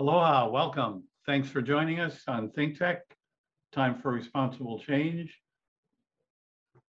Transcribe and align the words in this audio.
Aloha, 0.00 0.48
welcome. 0.48 1.04
Thanks 1.26 1.50
for 1.50 1.60
joining 1.60 2.00
us 2.00 2.22
on 2.26 2.48
Think 2.52 2.78
Tech, 2.78 3.02
Time 3.70 4.00
for 4.00 4.10
Responsible 4.10 4.78
Change. 4.78 5.38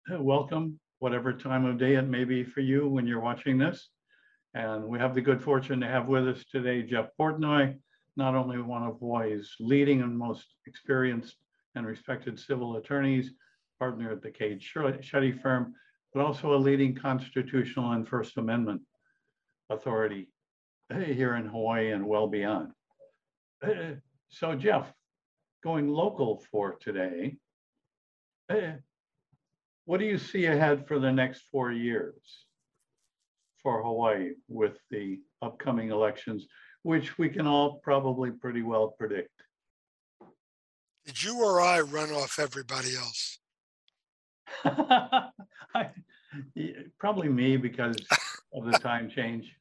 Welcome, 0.09 0.79
whatever 0.99 1.33
time 1.33 1.65
of 1.65 1.77
day 1.77 1.95
it 1.95 2.07
may 2.07 2.23
be 2.23 2.45
for 2.45 2.61
you 2.61 2.87
when 2.87 3.05
you're 3.05 3.19
watching 3.19 3.57
this. 3.57 3.89
And 4.53 4.85
we 4.85 4.97
have 4.99 5.13
the 5.13 5.19
good 5.19 5.43
fortune 5.43 5.81
to 5.81 5.87
have 5.87 6.07
with 6.07 6.25
us 6.25 6.45
today 6.53 6.83
Jeff 6.83 7.07
Portnoy, 7.19 7.75
not 8.15 8.33
only 8.33 8.61
one 8.61 8.83
of 8.83 8.99
Hawaii's 8.99 9.55
leading 9.59 10.01
and 10.01 10.17
most 10.17 10.45
experienced 10.65 11.35
and 11.75 11.85
respected 11.85 12.39
civil 12.39 12.77
attorneys, 12.77 13.31
partner 13.77 14.13
at 14.13 14.21
the 14.21 14.31
Cades 14.31 14.63
Schutte 14.63 15.41
firm, 15.41 15.73
but 16.13 16.23
also 16.23 16.53
a 16.53 16.55
leading 16.55 16.95
constitutional 16.95 17.91
and 17.91 18.07
First 18.07 18.37
Amendment 18.37 18.83
authority 19.69 20.29
here 20.95 21.35
in 21.35 21.47
Hawaii 21.47 21.91
and 21.91 22.07
well 22.07 22.27
beyond. 22.27 22.71
Uh, 23.61 23.95
So 24.29 24.55
Jeff, 24.55 24.91
going 25.63 25.87
local 25.89 26.41
for 26.51 26.75
today, 26.79 27.35
uh, 28.49 28.73
what 29.85 29.99
do 29.99 30.05
you 30.05 30.17
see 30.17 30.45
ahead 30.45 30.87
for 30.87 30.99
the 30.99 31.11
next 31.11 31.41
four 31.51 31.71
years 31.71 32.45
for 33.61 33.83
Hawaii 33.83 34.31
with 34.47 34.77
the 34.89 35.19
upcoming 35.41 35.91
elections, 35.91 36.47
which 36.83 37.17
we 37.17 37.29
can 37.29 37.45
all 37.45 37.79
probably 37.83 38.31
pretty 38.31 38.61
well 38.61 38.87
predict? 38.97 39.43
Did 41.05 41.21
you 41.21 41.43
or 41.43 41.59
I 41.59 41.81
run 41.81 42.11
off 42.11 42.39
everybody 42.39 42.95
else? 42.95 43.39
I- 44.63 45.89
Probably 46.97 47.27
me 47.27 47.57
because 47.57 47.97
of 48.53 48.63
the 48.65 48.77
time 48.79 49.09
change. 49.09 49.53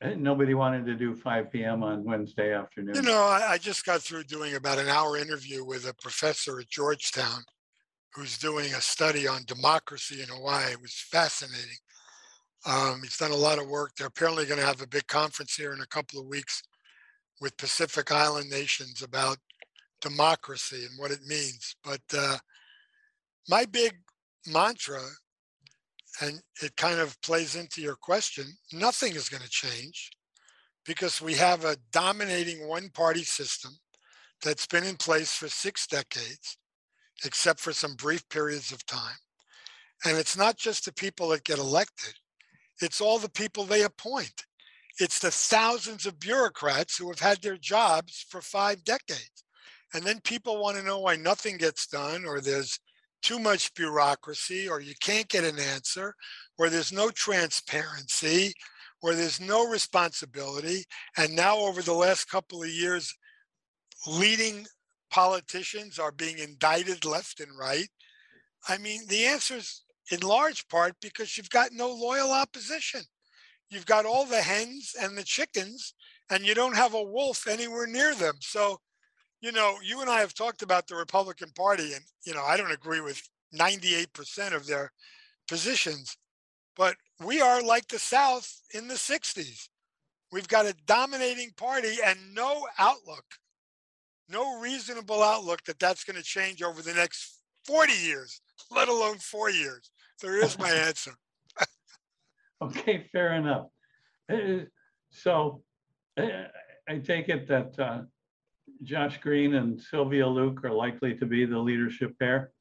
Uh, 0.00 0.10
Nobody 0.16 0.54
wanted 0.54 0.86
to 0.86 0.94
do 0.94 1.14
five 1.14 1.50
PM 1.50 1.82
on 1.82 2.04
Wednesday 2.04 2.52
afternoon. 2.52 2.94
You 2.94 3.02
know, 3.02 3.22
I, 3.22 3.52
I 3.52 3.58
just 3.58 3.84
got 3.84 4.00
through 4.00 4.24
doing 4.24 4.54
about 4.54 4.78
an 4.78 4.88
hour 4.88 5.16
interview 5.16 5.64
with 5.64 5.88
a 5.88 5.94
professor 5.94 6.60
at 6.60 6.68
Georgetown 6.68 7.42
who's 8.14 8.38
doing 8.38 8.66
a 8.74 8.80
study 8.80 9.26
on 9.26 9.44
democracy 9.46 10.22
in 10.22 10.28
Hawaii. 10.28 10.72
It 10.72 10.80
was 10.80 10.94
fascinating. 11.10 11.76
Um, 12.66 13.00
he's 13.02 13.16
done 13.16 13.30
a 13.30 13.36
lot 13.36 13.58
of 13.58 13.68
work. 13.68 13.92
They're 13.96 14.06
apparently 14.06 14.46
going 14.46 14.60
to 14.60 14.66
have 14.66 14.82
a 14.82 14.86
big 14.86 15.06
conference 15.06 15.54
here 15.54 15.72
in 15.72 15.80
a 15.80 15.86
couple 15.86 16.20
of 16.20 16.26
weeks 16.26 16.62
with 17.40 17.56
Pacific 17.56 18.10
Island 18.10 18.50
nations 18.50 19.02
about 19.02 19.38
democracy 20.00 20.84
and 20.84 20.98
what 20.98 21.10
it 21.10 21.20
means. 21.26 21.76
But 21.84 22.00
uh, 22.16 22.38
my 23.48 23.64
big 23.64 23.92
mantra, 24.46 25.00
and 26.20 26.40
it 26.62 26.76
kind 26.76 26.98
of 27.00 27.20
plays 27.22 27.54
into 27.54 27.80
your 27.80 27.96
question, 27.96 28.44
nothing 28.72 29.14
is 29.14 29.28
going 29.28 29.42
to 29.42 29.48
change 29.48 30.10
because 30.84 31.20
we 31.20 31.34
have 31.34 31.64
a 31.64 31.76
dominating 31.92 32.66
one 32.66 32.88
party 32.90 33.22
system 33.22 33.72
that's 34.42 34.66
been 34.66 34.84
in 34.84 34.96
place 34.96 35.32
for 35.32 35.48
six 35.48 35.86
decades, 35.86 36.56
except 37.24 37.60
for 37.60 37.72
some 37.72 37.94
brief 37.94 38.28
periods 38.28 38.72
of 38.72 38.84
time. 38.86 39.16
And 40.04 40.16
it's 40.16 40.36
not 40.36 40.56
just 40.56 40.84
the 40.84 40.92
people 40.92 41.28
that 41.28 41.44
get 41.44 41.58
elected, 41.58 42.14
it's 42.80 43.00
all 43.00 43.18
the 43.18 43.30
people 43.30 43.64
they 43.64 43.82
appoint. 43.82 44.44
It's 45.00 45.18
the 45.20 45.30
thousands 45.30 46.06
of 46.06 46.18
bureaucrats 46.18 46.96
who 46.96 47.08
have 47.08 47.20
had 47.20 47.40
their 47.40 47.56
jobs 47.56 48.24
for 48.28 48.40
five 48.40 48.82
decades. 48.82 49.44
And 49.94 50.02
then 50.02 50.20
people 50.20 50.60
want 50.60 50.76
to 50.76 50.82
know 50.82 50.98
why 50.98 51.16
nothing 51.16 51.56
gets 51.56 51.86
done, 51.86 52.24
or 52.24 52.40
there's 52.40 52.78
too 53.22 53.38
much 53.38 53.74
bureaucracy, 53.74 54.68
or 54.68 54.80
you 54.80 54.94
can't 55.00 55.28
get 55.28 55.44
an 55.44 55.58
answer, 55.58 56.14
or 56.58 56.68
there's 56.68 56.92
no 56.92 57.10
transparency, 57.10 58.54
where 59.00 59.14
there's 59.14 59.40
no 59.40 59.68
responsibility. 59.68 60.84
And 61.16 61.34
now, 61.34 61.56
over 61.58 61.82
the 61.82 61.92
last 61.92 62.30
couple 62.30 62.62
of 62.62 62.68
years, 62.68 63.14
leading 64.06 64.66
politicians 65.10 65.98
are 65.98 66.12
being 66.12 66.38
indicted 66.38 67.04
left 67.04 67.40
and 67.40 67.56
right. 67.58 67.88
I 68.68 68.78
mean, 68.78 69.02
the 69.08 69.26
answer 69.26 69.56
is 69.56 69.82
in 70.10 70.20
large 70.20 70.66
part 70.68 70.94
because 71.00 71.36
you've 71.36 71.50
got 71.50 71.72
no 71.72 71.90
loyal 71.90 72.32
opposition. 72.32 73.02
You've 73.70 73.86
got 73.86 74.06
all 74.06 74.24
the 74.24 74.42
hens 74.42 74.94
and 75.00 75.16
the 75.16 75.24
chickens, 75.24 75.94
and 76.30 76.44
you 76.44 76.54
don't 76.54 76.76
have 76.76 76.94
a 76.94 77.02
wolf 77.02 77.46
anywhere 77.46 77.86
near 77.86 78.14
them. 78.14 78.34
So, 78.40 78.80
you 79.40 79.52
know, 79.52 79.76
you 79.82 80.00
and 80.00 80.10
I 80.10 80.20
have 80.20 80.34
talked 80.34 80.62
about 80.62 80.86
the 80.86 80.96
Republican 80.96 81.50
Party, 81.50 81.92
and, 81.92 82.04
you 82.24 82.34
know, 82.34 82.42
I 82.42 82.56
don't 82.56 82.72
agree 82.72 83.00
with 83.00 83.22
98% 83.54 84.54
of 84.54 84.66
their 84.66 84.92
positions, 85.46 86.16
but 86.76 86.96
we 87.24 87.40
are 87.40 87.62
like 87.62 87.88
the 87.88 87.98
South 87.98 88.60
in 88.74 88.88
the 88.88 88.94
60s. 88.94 89.68
We've 90.30 90.48
got 90.48 90.66
a 90.66 90.74
dominating 90.86 91.52
party 91.56 91.96
and 92.04 92.18
no 92.34 92.66
outlook, 92.78 93.24
no 94.28 94.60
reasonable 94.60 95.22
outlook 95.22 95.64
that 95.64 95.78
that's 95.78 96.04
going 96.04 96.16
to 96.16 96.22
change 96.22 96.62
over 96.62 96.82
the 96.82 96.92
next 96.92 97.40
40 97.64 97.92
years, 97.92 98.40
let 98.70 98.88
alone 98.88 99.16
four 99.18 99.50
years. 99.50 99.90
There 100.20 100.42
is 100.42 100.58
my 100.58 100.70
answer. 100.86 101.12
Okay, 102.60 103.08
fair 103.12 103.34
enough. 103.34 103.66
Uh, 104.30 104.64
So 105.10 105.62
uh, 106.18 106.26
I 106.88 106.98
take 106.98 107.28
it 107.28 107.48
that 107.48 107.78
uh, 107.78 108.02
Josh 108.82 109.18
Green 109.18 109.54
and 109.54 109.80
Sylvia 109.80 110.26
Luke 110.26 110.64
are 110.64 110.72
likely 110.72 111.14
to 111.14 111.26
be 111.26 111.44
the 111.44 111.58
leadership 111.58 112.18
pair? 112.18 112.52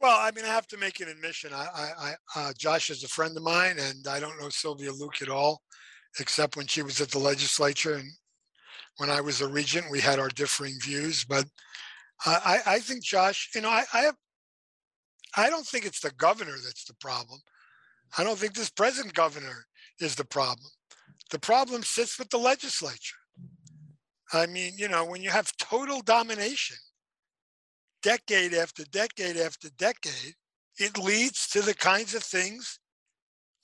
Well, 0.00 0.18
I 0.18 0.30
mean, 0.30 0.44
I 0.44 0.48
have 0.48 0.66
to 0.68 0.76
make 0.76 1.00
an 1.00 1.08
admission. 1.08 1.52
I, 1.54 1.66
I, 1.98 2.14
uh, 2.34 2.52
Josh 2.56 2.90
is 2.90 3.02
a 3.02 3.08
friend 3.08 3.36
of 3.36 3.42
mine, 3.42 3.76
and 3.78 4.06
I 4.06 4.20
don't 4.20 4.38
know 4.40 4.50
Sylvia 4.50 4.92
Luke 4.92 5.22
at 5.22 5.28
all, 5.28 5.62
except 6.20 6.56
when 6.56 6.66
she 6.66 6.82
was 6.82 7.00
at 7.00 7.10
the 7.10 7.18
legislature 7.18 7.94
and 7.94 8.10
when 8.98 9.10
I 9.10 9.20
was 9.20 9.40
a 9.40 9.48
regent, 9.48 9.90
we 9.90 10.00
had 10.00 10.18
our 10.18 10.28
differing 10.28 10.78
views. 10.82 11.24
But 11.24 11.44
uh, 12.24 12.40
I, 12.44 12.58
I 12.66 12.78
think 12.78 13.02
Josh, 13.02 13.50
you 13.54 13.60
know, 13.60 13.68
I, 13.68 13.84
I 13.92 14.00
have, 14.00 14.16
I 15.36 15.50
don't 15.50 15.66
think 15.66 15.84
it's 15.84 16.00
the 16.00 16.12
governor 16.12 16.56
that's 16.64 16.84
the 16.84 16.94
problem. 16.94 17.40
I 18.16 18.24
don't 18.24 18.38
think 18.38 18.54
this 18.54 18.70
present 18.70 19.12
governor 19.12 19.66
is 20.00 20.14
the 20.14 20.24
problem. 20.24 20.70
The 21.30 21.38
problem 21.38 21.82
sits 21.82 22.18
with 22.18 22.30
the 22.30 22.38
legislature. 22.38 23.16
I 24.32 24.46
mean, 24.46 24.74
you 24.76 24.88
know, 24.88 25.04
when 25.04 25.22
you 25.22 25.30
have 25.30 25.56
total 25.56 26.00
domination, 26.00 26.76
decade 28.02 28.54
after 28.54 28.84
decade 28.84 29.36
after 29.36 29.68
decade, 29.78 30.34
it 30.78 30.98
leads 30.98 31.48
to 31.48 31.62
the 31.62 31.74
kinds 31.74 32.14
of 32.14 32.22
things 32.22 32.78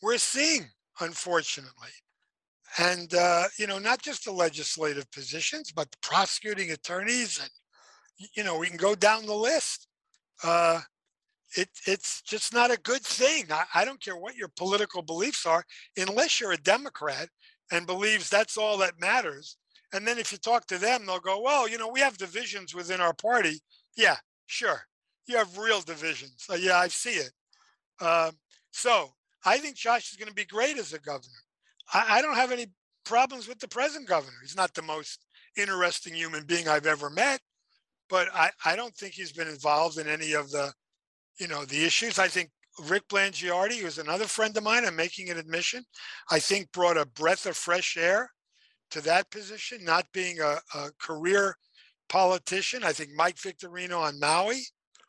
we're 0.00 0.18
seeing, 0.18 0.68
unfortunately. 1.00 1.90
And, 2.78 3.12
uh, 3.14 3.44
you 3.58 3.66
know, 3.66 3.78
not 3.78 4.00
just 4.00 4.24
the 4.24 4.32
legislative 4.32 5.10
positions, 5.12 5.72
but 5.72 5.90
the 5.90 5.98
prosecuting 6.00 6.70
attorneys. 6.70 7.38
And, 7.38 7.50
you 8.34 8.44
know, 8.44 8.58
we 8.58 8.68
can 8.68 8.78
go 8.78 8.94
down 8.94 9.26
the 9.26 9.34
list. 9.34 9.88
Uh, 10.42 10.80
it, 11.56 11.68
it's 11.86 12.22
just 12.22 12.54
not 12.54 12.70
a 12.70 12.80
good 12.80 13.02
thing. 13.02 13.44
I, 13.50 13.64
I 13.74 13.84
don't 13.84 14.02
care 14.02 14.16
what 14.16 14.36
your 14.36 14.48
political 14.56 15.02
beliefs 15.02 15.44
are, 15.44 15.64
unless 15.98 16.40
you're 16.40 16.52
a 16.52 16.56
Democrat 16.56 17.28
and 17.70 17.86
believes 17.86 18.30
that's 18.30 18.56
all 18.56 18.78
that 18.78 18.98
matters. 18.98 19.56
And 19.92 20.06
then 20.06 20.18
if 20.18 20.32
you 20.32 20.38
talk 20.38 20.66
to 20.66 20.78
them, 20.78 21.04
they'll 21.06 21.20
go, 21.20 21.40
well, 21.40 21.68
you 21.68 21.78
know, 21.78 21.88
we 21.88 22.00
have 22.00 22.16
divisions 22.16 22.74
within 22.74 23.00
our 23.00 23.12
party. 23.12 23.60
Yeah, 23.96 24.16
sure. 24.46 24.82
You 25.26 25.36
have 25.36 25.58
real 25.58 25.80
divisions. 25.80 26.46
Uh, 26.50 26.54
yeah, 26.54 26.78
I 26.78 26.88
see 26.88 27.10
it. 27.10 27.32
Um, 28.00 28.32
so 28.70 29.10
I 29.44 29.58
think 29.58 29.76
Josh 29.76 30.10
is 30.10 30.16
going 30.16 30.28
to 30.28 30.34
be 30.34 30.44
great 30.44 30.78
as 30.78 30.92
a 30.92 30.98
governor. 30.98 31.42
I, 31.92 32.18
I 32.18 32.22
don't 32.22 32.36
have 32.36 32.52
any 32.52 32.66
problems 33.04 33.48
with 33.48 33.58
the 33.58 33.68
present 33.68 34.08
governor. 34.08 34.36
He's 34.40 34.56
not 34.56 34.74
the 34.74 34.82
most 34.82 35.26
interesting 35.56 36.14
human 36.14 36.44
being 36.44 36.68
I've 36.68 36.86
ever 36.86 37.10
met, 37.10 37.40
but 38.08 38.28
I, 38.34 38.50
I 38.64 38.76
don't 38.76 38.94
think 38.94 39.14
he's 39.14 39.32
been 39.32 39.48
involved 39.48 39.98
in 39.98 40.08
any 40.08 40.32
of 40.32 40.50
the, 40.50 40.72
you 41.38 41.48
know, 41.48 41.64
the 41.64 41.84
issues. 41.84 42.18
I 42.18 42.28
think 42.28 42.50
Rick 42.88 43.08
Blangiardi, 43.08 43.78
who's 43.78 43.98
another 43.98 44.24
friend 44.24 44.56
of 44.56 44.64
mine, 44.64 44.84
I'm 44.84 44.96
making 44.96 45.28
an 45.28 45.38
admission, 45.38 45.84
I 46.30 46.38
think 46.38 46.72
brought 46.72 46.96
a 46.96 47.04
breath 47.04 47.46
of 47.46 47.56
fresh 47.56 47.96
air 47.96 48.30
to 48.92 49.00
that 49.02 49.30
position, 49.30 49.84
not 49.84 50.06
being 50.12 50.40
a, 50.40 50.58
a 50.74 50.90
career 50.98 51.56
politician. 52.08 52.84
I 52.84 52.92
think 52.92 53.10
Mike 53.16 53.36
Victorino 53.36 53.98
on 53.98 54.20
Maui, 54.20 54.60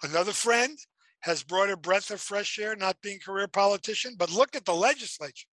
another 0.02 0.32
friend, 0.32 0.78
has 1.20 1.44
brought 1.44 1.70
a 1.70 1.78
breath 1.78 2.10
of 2.10 2.20
fresh 2.20 2.60
air, 2.60 2.76
not 2.76 3.02
being 3.02 3.20
career 3.20 3.48
politician. 3.48 4.16
But 4.18 4.32
look 4.32 4.56
at 4.56 4.66
the 4.66 4.74
legislature. 4.74 5.48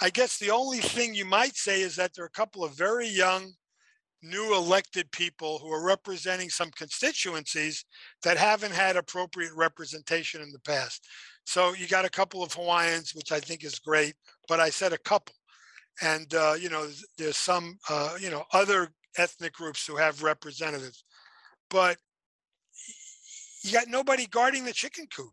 I 0.00 0.10
guess 0.10 0.38
the 0.38 0.50
only 0.50 0.78
thing 0.78 1.14
you 1.14 1.24
might 1.24 1.56
say 1.56 1.80
is 1.80 1.96
that 1.96 2.12
there 2.14 2.24
are 2.24 2.28
a 2.28 2.38
couple 2.38 2.64
of 2.64 2.76
very 2.76 3.08
young, 3.08 3.52
new 4.22 4.54
elected 4.54 5.10
people 5.12 5.58
who 5.58 5.70
are 5.70 5.84
representing 5.84 6.50
some 6.50 6.70
constituencies 6.70 7.84
that 8.22 8.36
haven't 8.36 8.72
had 8.72 8.96
appropriate 8.96 9.52
representation 9.54 10.42
in 10.42 10.50
the 10.50 10.60
past. 10.60 11.06
So 11.44 11.74
you 11.74 11.86
got 11.86 12.04
a 12.04 12.10
couple 12.10 12.42
of 12.42 12.52
Hawaiians, 12.52 13.14
which 13.14 13.32
I 13.32 13.40
think 13.40 13.64
is 13.64 13.78
great, 13.78 14.14
but 14.48 14.60
I 14.60 14.70
said 14.70 14.92
a 14.92 14.98
couple. 14.98 15.34
And, 16.02 16.32
uh, 16.34 16.54
you 16.58 16.68
know, 16.68 16.90
there's- 17.16 17.38
some, 17.38 17.78
uh, 17.88 18.18
you 18.20 18.30
know, 18.30 18.44
other 18.52 18.94
ethnic 19.16 19.54
groups 19.54 19.86
who 19.86 19.96
have 19.96 20.22
representatives. 20.22 21.04
But 21.70 21.98
you 23.62 23.72
got 23.72 23.88
nobody 23.88 24.26
guarding 24.26 24.64
the 24.64 24.72
chicken 24.72 25.06
coop. 25.06 25.32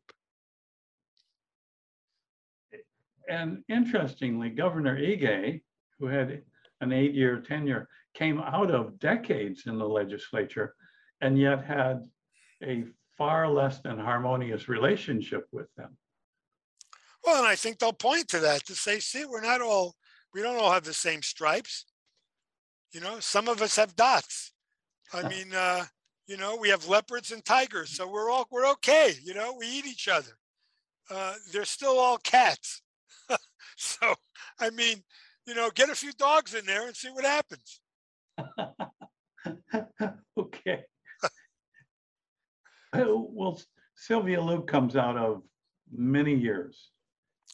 And 3.29 3.63
interestingly, 3.67 4.49
Governor 4.49 4.97
Ige, 4.97 5.61
who 5.99 6.07
had 6.07 6.43
an 6.81 6.91
eight-year 6.91 7.41
tenure, 7.41 7.89
came 8.13 8.39
out 8.39 8.71
of 8.71 8.99
decades 8.99 9.65
in 9.65 9.77
the 9.77 9.87
legislature 9.87 10.75
and 11.21 11.37
yet 11.37 11.63
had 11.63 12.09
a 12.63 12.85
far 13.17 13.49
less 13.49 13.79
than 13.81 13.97
harmonious 13.97 14.67
relationship 14.67 15.47
with 15.51 15.73
them. 15.75 15.97
Well, 17.23 17.37
and 17.37 17.47
I 17.47 17.55
think 17.55 17.79
they'll 17.79 17.93
point 17.93 18.27
to 18.29 18.39
that 18.39 18.65
to 18.65 18.75
say, 18.75 18.99
see, 18.99 19.25
we're 19.25 19.41
not 19.41 19.61
all, 19.61 19.95
we 20.33 20.41
don't 20.41 20.57
all 20.57 20.71
have 20.71 20.83
the 20.83 20.93
same 20.93 21.21
stripes. 21.21 21.85
You 22.91 23.01
know, 23.01 23.19
some 23.19 23.47
of 23.47 23.61
us 23.61 23.75
have 23.75 23.95
dots. 23.95 24.51
I 25.13 25.27
mean, 25.27 25.53
uh, 25.53 25.85
you 26.27 26.37
know, 26.37 26.55
we 26.55 26.69
have 26.69 26.87
leopards 26.87 27.31
and 27.31 27.43
tigers, 27.43 27.95
so 27.95 28.07
we're 28.07 28.29
all 28.29 28.47
we're 28.51 28.69
okay. 28.71 29.13
You 29.23 29.33
know, 29.33 29.55
we 29.57 29.67
eat 29.67 29.85
each 29.85 30.07
other. 30.07 30.37
Uh, 31.09 31.35
they're 31.51 31.65
still 31.65 31.99
all 31.99 32.17
cats. 32.17 32.81
so, 33.77 34.15
I 34.59 34.69
mean, 34.69 35.03
you 35.45 35.53
know, 35.53 35.69
get 35.73 35.89
a 35.89 35.95
few 35.95 36.13
dogs 36.13 36.53
in 36.53 36.65
there 36.65 36.87
and 36.87 36.95
see 36.95 37.09
what 37.09 37.25
happens. 37.25 37.81
Okay. 40.37 40.83
Well, 42.93 43.59
Sylvia 43.95 44.41
Luke 44.41 44.67
comes 44.67 44.95
out 44.95 45.17
of 45.17 45.41
many 45.91 46.35
years 46.35 46.89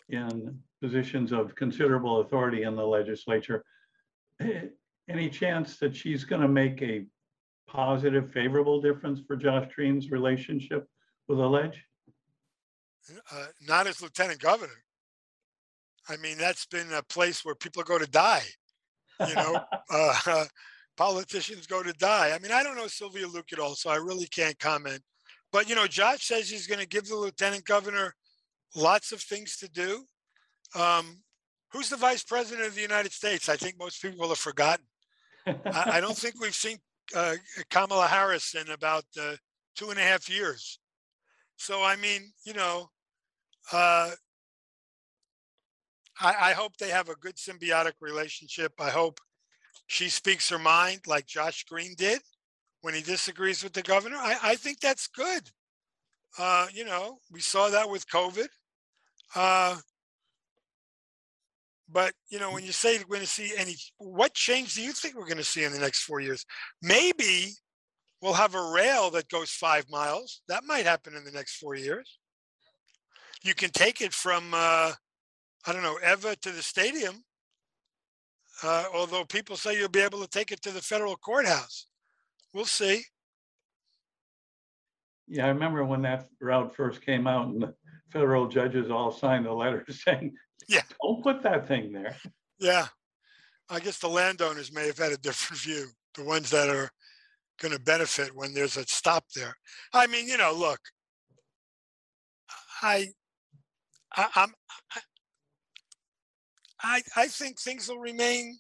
in 0.09 0.59
positions 0.81 1.31
of 1.31 1.55
considerable 1.55 2.21
authority 2.21 2.63
in 2.63 2.75
the 2.75 2.85
legislature. 2.85 3.63
Eh, 4.39 4.67
Any 5.09 5.29
chance 5.29 5.77
that 5.77 5.95
she's 5.95 6.23
going 6.23 6.41
to 6.41 6.47
make 6.47 6.81
a 6.81 7.05
positive, 7.67 8.31
favorable 8.31 8.81
difference 8.81 9.19
for 9.25 9.35
Josh 9.35 9.67
Green's 9.75 10.11
relationship 10.11 10.87
with 11.27 11.39
Allege? 11.39 11.83
Uh, 13.31 13.45
not 13.67 13.87
as 13.87 14.01
lieutenant 14.01 14.39
governor. 14.39 14.83
I 16.07 16.17
mean, 16.17 16.37
that's 16.37 16.65
been 16.65 16.91
a 16.93 17.03
place 17.03 17.45
where 17.45 17.55
people 17.55 17.83
go 17.83 17.97
to 17.97 18.07
die. 18.07 18.43
You 19.27 19.35
know, 19.35 19.59
uh, 19.91 20.45
politicians 20.97 21.67
go 21.67 21.83
to 21.83 21.93
die. 21.93 22.31
I 22.33 22.39
mean, 22.39 22.51
I 22.51 22.63
don't 22.63 22.75
know 22.75 22.87
Sylvia 22.87 23.27
Luke 23.27 23.53
at 23.53 23.59
all, 23.59 23.75
so 23.75 23.89
I 23.89 23.97
really 23.97 24.27
can't 24.27 24.57
comment. 24.59 25.01
But 25.51 25.69
you 25.69 25.75
know, 25.75 25.87
Josh 25.87 26.25
says 26.25 26.49
he's 26.49 26.67
going 26.67 26.79
to 26.79 26.87
give 26.87 27.07
the 27.07 27.15
lieutenant 27.15 27.65
governor 27.65 28.13
lots 28.75 29.11
of 29.11 29.21
things 29.21 29.57
to 29.57 29.69
do. 29.69 30.05
Um, 30.75 31.21
who's 31.71 31.89
the 31.89 31.97
vice 31.97 32.23
president 32.23 32.67
of 32.67 32.75
the 32.75 32.81
United 32.81 33.11
States? 33.11 33.49
I 33.49 33.55
think 33.55 33.77
most 33.79 34.01
people 34.01 34.27
have 34.29 34.37
forgotten. 34.37 34.85
I, 35.45 35.91
I 35.93 36.01
don't 36.01 36.17
think 36.17 36.39
we've 36.39 36.55
seen 36.55 36.77
uh, 37.15 37.35
Kamala 37.69 38.07
Harris 38.07 38.55
in 38.55 38.69
about 38.71 39.05
uh, 39.19 39.35
two 39.75 39.89
and 39.89 39.99
a 39.99 40.03
half 40.03 40.29
years. 40.29 40.79
So 41.57 41.83
I 41.83 41.95
mean, 41.95 42.31
you 42.45 42.53
know, 42.53 42.89
uh, 43.71 44.11
I, 46.19 46.35
I 46.49 46.53
hope 46.53 46.77
they 46.77 46.89
have 46.89 47.09
a 47.09 47.15
good 47.15 47.35
symbiotic 47.35 47.93
relationship. 48.01 48.73
I 48.79 48.89
hope 48.89 49.19
she 49.87 50.09
speaks 50.09 50.49
her 50.49 50.59
mind 50.59 51.01
like 51.07 51.25
Josh 51.25 51.63
Green 51.65 51.95
did 51.97 52.21
when 52.81 52.93
he 52.93 53.01
disagrees 53.01 53.63
with 53.63 53.73
the 53.73 53.81
governor. 53.81 54.17
I, 54.17 54.37
I 54.43 54.55
think 54.55 54.79
that's 54.79 55.07
good. 55.07 55.49
Uh, 56.37 56.67
you 56.73 56.85
know, 56.85 57.17
we 57.31 57.39
saw 57.39 57.69
that 57.69 57.89
with 57.89 58.07
COVID. 58.07 58.47
Uh, 59.35 59.77
but 61.91 62.13
you 62.29 62.39
know, 62.39 62.51
when 62.51 62.63
you 62.63 62.71
say 62.71 62.97
we're 62.99 63.15
going 63.15 63.21
to 63.21 63.27
see 63.27 63.53
any, 63.57 63.75
what 63.97 64.33
change 64.33 64.75
do 64.75 64.81
you 64.81 64.91
think 64.91 65.15
we're 65.15 65.25
going 65.25 65.37
to 65.37 65.43
see 65.43 65.63
in 65.63 65.71
the 65.71 65.79
next 65.79 66.03
four 66.03 66.19
years? 66.19 66.45
Maybe 66.81 67.53
we'll 68.21 68.33
have 68.33 68.55
a 68.55 68.71
rail 68.71 69.09
that 69.11 69.29
goes 69.29 69.51
five 69.51 69.85
miles. 69.89 70.41
That 70.47 70.63
might 70.65 70.85
happen 70.85 71.15
in 71.15 71.23
the 71.23 71.31
next 71.31 71.57
four 71.57 71.75
years. 71.75 72.19
You 73.43 73.55
can 73.55 73.69
take 73.71 74.01
it 74.01 74.13
from, 74.13 74.53
uh, 74.53 74.93
I 75.65 75.73
don't 75.73 75.83
know, 75.83 75.97
Ewa 76.03 76.35
to 76.35 76.51
the 76.51 76.61
stadium. 76.61 77.23
Uh, 78.61 78.85
although 78.93 79.23
people 79.23 79.55
say 79.55 79.77
you'll 79.77 79.87
be 79.87 80.01
able 80.01 80.21
to 80.21 80.27
take 80.27 80.51
it 80.51 80.61
to 80.63 80.71
the 80.71 80.81
federal 80.81 81.15
courthouse. 81.15 81.87
We'll 82.53 82.65
see. 82.65 83.03
Yeah, 85.27 85.45
I 85.45 85.49
remember 85.49 85.85
when 85.85 86.01
that 86.01 86.27
route 86.41 86.75
first 86.75 87.01
came 87.01 87.27
out 87.27 87.47
and 87.47 87.61
the 87.61 87.73
federal 88.11 88.47
judges 88.47 88.89
all 88.91 89.11
signed 89.11 89.45
a 89.45 89.53
letter 89.53 89.85
saying, 89.89 90.35
Yeah. 90.69 90.83
don't 91.01 91.23
put 91.23 91.41
that 91.43 91.67
thing 91.67 91.91
there. 91.91 92.15
Yeah. 92.59 92.87
I 93.69 93.79
guess 93.79 93.97
the 93.99 94.07
landowners 94.07 94.71
may 94.71 94.85
have 94.87 94.97
had 94.97 95.11
a 95.11 95.17
different 95.17 95.61
view, 95.61 95.87
the 96.15 96.23
ones 96.23 96.49
that 96.51 96.69
are 96.69 96.89
going 97.59 97.73
to 97.73 97.79
benefit 97.79 98.35
when 98.35 98.53
there's 98.53 98.77
a 98.77 98.85
stop 98.85 99.25
there. 99.35 99.55
I 99.93 100.07
mean, 100.07 100.27
you 100.27 100.37
know, 100.37 100.53
look, 100.53 100.79
I, 102.81 103.07
I 104.15 104.27
I'm, 104.35 104.53
I, 106.81 107.01
I 107.15 107.27
think 107.27 107.59
things 107.59 107.89
will 107.89 107.99
remain 107.99 108.57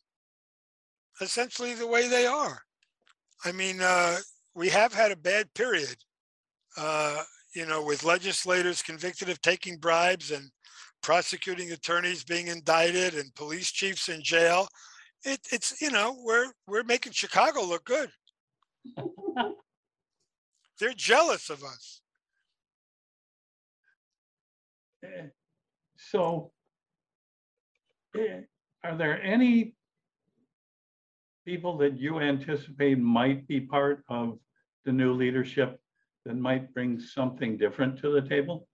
essentially 1.21 1.73
the 1.73 1.87
way 1.87 2.07
they 2.07 2.25
are. 2.25 2.61
I 3.45 3.51
mean, 3.51 3.81
uh, 3.81 4.17
we 4.55 4.69
have 4.69 4.93
had 4.93 5.11
a 5.11 5.15
bad 5.15 5.53
period, 5.53 5.95
uh, 6.77 7.21
you 7.55 7.65
know, 7.65 7.83
with 7.83 8.03
legislators 8.03 8.81
convicted 8.81 9.29
of 9.29 9.41
taking 9.41 9.77
bribes 9.77 10.31
and 10.31 10.49
prosecuting 11.01 11.71
attorneys 11.71 12.23
being 12.23 12.47
indicted 12.47 13.15
and 13.15 13.33
police 13.35 13.71
chiefs 13.71 14.09
in 14.09 14.21
jail. 14.23 14.67
It, 15.25 15.39
it's 15.51 15.81
you 15.81 15.91
know 15.91 16.15
we're 16.23 16.51
we're 16.67 16.83
making 16.83 17.13
Chicago 17.13 17.61
look 17.61 17.83
good. 17.85 18.09
They're 20.79 20.93
jealous 20.95 21.49
of 21.49 21.63
us. 21.63 22.01
So 25.97 26.51
eh, 28.17 28.41
are 28.83 28.97
there 28.97 29.21
any 29.21 29.75
people 31.45 31.77
that 31.77 31.97
you 31.97 32.19
anticipate 32.19 32.99
might 32.99 33.47
be 33.47 33.59
part 33.59 34.03
of 34.07 34.39
the 34.85 34.91
new 34.93 35.13
leadership 35.13 35.79
that 36.25 36.37
might 36.37 36.73
bring 36.73 36.99
something 36.99 37.57
different 37.57 37.99
to 37.99 38.11
the 38.11 38.21
table? 38.21 38.68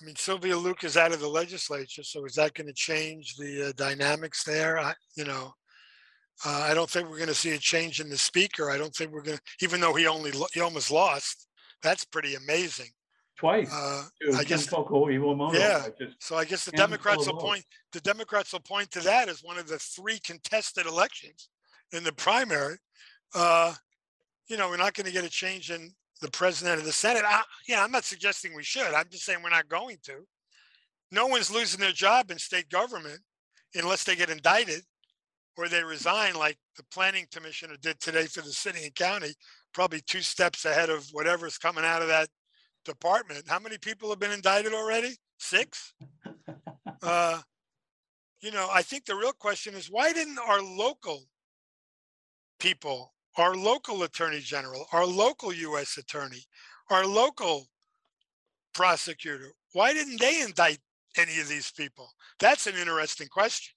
I 0.00 0.04
mean, 0.04 0.16
Sylvia 0.16 0.56
Luke 0.56 0.84
is 0.84 0.96
out 0.96 1.12
of 1.12 1.20
the 1.20 1.28
legislature, 1.28 2.02
so 2.04 2.24
is 2.24 2.34
that 2.34 2.54
going 2.54 2.68
to 2.68 2.72
change 2.72 3.34
the 3.36 3.68
uh, 3.68 3.72
dynamics 3.76 4.44
there? 4.44 4.78
I, 4.78 4.94
you 5.16 5.24
know, 5.24 5.52
uh, 6.46 6.66
I 6.70 6.74
don't 6.74 6.88
think 6.88 7.08
we're 7.08 7.16
going 7.16 7.28
to 7.28 7.34
see 7.34 7.50
a 7.50 7.58
change 7.58 8.00
in 8.00 8.08
the 8.08 8.16
speaker. 8.18 8.70
I 8.70 8.78
don't 8.78 8.94
think 8.94 9.10
we're 9.10 9.22
going 9.22 9.38
to, 9.38 9.42
even 9.60 9.80
though 9.80 9.94
he 9.94 10.06
only 10.06 10.32
he 10.52 10.60
almost 10.60 10.90
lost. 10.90 11.48
That's 11.82 12.04
pretty 12.04 12.34
amazing. 12.36 12.90
Twice. 13.36 13.72
Uh, 13.72 14.04
I 14.36 14.44
guess- 14.44 14.66
Iwamoto, 14.66 15.54
Yeah. 15.54 15.84
I 15.86 15.90
just- 16.04 16.22
so 16.22 16.36
I 16.36 16.44
guess 16.44 16.64
the 16.64 16.72
Democrats 16.72 17.26
will 17.26 17.38
point 17.40 17.64
the 17.92 18.00
Democrats 18.00 18.52
will 18.52 18.60
point 18.60 18.90
to 18.92 19.00
that 19.00 19.28
as 19.28 19.42
one 19.42 19.58
of 19.58 19.68
the 19.68 19.78
three 19.78 20.18
contested 20.20 20.86
elections 20.86 21.48
in 21.92 22.04
the 22.04 22.12
primary. 22.12 22.78
Uh, 23.34 23.74
you 24.48 24.56
know, 24.56 24.68
we're 24.68 24.76
not 24.76 24.94
going 24.94 25.06
to 25.06 25.12
get 25.12 25.24
a 25.24 25.28
change 25.28 25.70
in 25.70 25.92
the 26.20 26.30
president 26.30 26.78
of 26.78 26.84
the 26.84 26.92
Senate. 26.92 27.22
I, 27.26 27.42
yeah, 27.66 27.82
I'm 27.82 27.92
not 27.92 28.04
suggesting 28.04 28.54
we 28.54 28.64
should. 28.64 28.94
I'm 28.94 29.08
just 29.10 29.24
saying 29.24 29.40
we're 29.42 29.50
not 29.50 29.68
going 29.68 29.98
to. 30.04 30.24
No 31.10 31.26
one's 31.26 31.50
losing 31.50 31.80
their 31.80 31.92
job 31.92 32.30
in 32.30 32.38
state 32.38 32.68
government 32.68 33.20
unless 33.74 34.04
they 34.04 34.16
get 34.16 34.30
indicted 34.30 34.82
or 35.56 35.68
they 35.68 35.82
resign, 35.82 36.34
like 36.34 36.58
the 36.76 36.84
planning 36.92 37.26
commissioner 37.32 37.74
did 37.80 38.00
today 38.00 38.26
for 38.26 38.42
the 38.42 38.52
city 38.52 38.84
and 38.84 38.94
county, 38.94 39.34
probably 39.72 40.00
two 40.00 40.20
steps 40.20 40.64
ahead 40.64 40.90
of 40.90 41.06
whatever's 41.12 41.58
coming 41.58 41.84
out 41.84 42.02
of 42.02 42.08
that 42.08 42.28
department. 42.84 43.48
How 43.48 43.58
many 43.58 43.78
people 43.78 44.08
have 44.10 44.20
been 44.20 44.30
indicted 44.30 44.72
already? 44.72 45.16
Six? 45.38 45.94
Uh, 47.00 47.38
you 48.40 48.50
know, 48.50 48.68
I 48.72 48.82
think 48.82 49.04
the 49.04 49.14
real 49.14 49.32
question 49.32 49.74
is 49.74 49.86
why 49.88 50.12
didn't 50.12 50.38
our 50.38 50.60
local 50.60 51.22
people, 52.58 53.12
our 53.38 53.54
local 53.54 54.02
attorney 54.02 54.40
general, 54.40 54.86
our 54.92 55.06
local 55.06 55.52
U.S. 55.52 55.96
attorney, 55.96 56.42
our 56.90 57.06
local 57.06 57.66
prosecutor, 58.74 59.52
why 59.72 59.92
didn't 59.92 60.20
they 60.20 60.42
indict 60.42 60.78
any 61.16 61.38
of 61.40 61.48
these 61.48 61.70
people? 61.70 62.10
That's 62.40 62.66
an 62.66 62.74
interesting 62.74 63.28
question. 63.28 63.74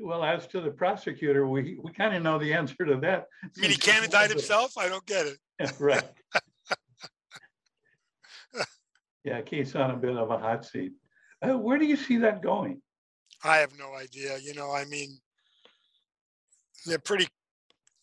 Well, 0.00 0.24
as 0.24 0.46
to 0.48 0.60
the 0.60 0.70
prosecutor, 0.70 1.46
we, 1.46 1.78
we 1.82 1.92
kind 1.92 2.14
of 2.14 2.22
know 2.22 2.38
the 2.38 2.52
answer 2.52 2.84
to 2.84 2.96
that. 2.96 3.26
I 3.44 3.60
mean, 3.60 3.70
he 3.70 3.76
can't 3.76 4.04
indict 4.04 4.30
himself? 4.30 4.76
I 4.76 4.88
don't 4.88 5.06
get 5.06 5.26
it. 5.26 5.38
Yeah, 5.58 5.70
Right. 5.78 6.04
Yeah, 9.24 9.42
Keith's 9.42 9.74
on 9.74 9.90
a 9.90 9.96
bit 9.96 10.16
of 10.16 10.30
a 10.30 10.38
hot 10.38 10.64
seat. 10.64 10.92
Uh, 11.46 11.58
where 11.58 11.76
do 11.76 11.84
you 11.84 11.96
see 11.96 12.16
that 12.18 12.40
going? 12.40 12.80
I 13.44 13.58
have 13.58 13.76
no 13.78 13.94
idea. 13.94 14.38
You 14.38 14.54
know, 14.54 14.72
I 14.72 14.86
mean, 14.86 15.18
they're 16.86 16.98
pretty, 16.98 17.28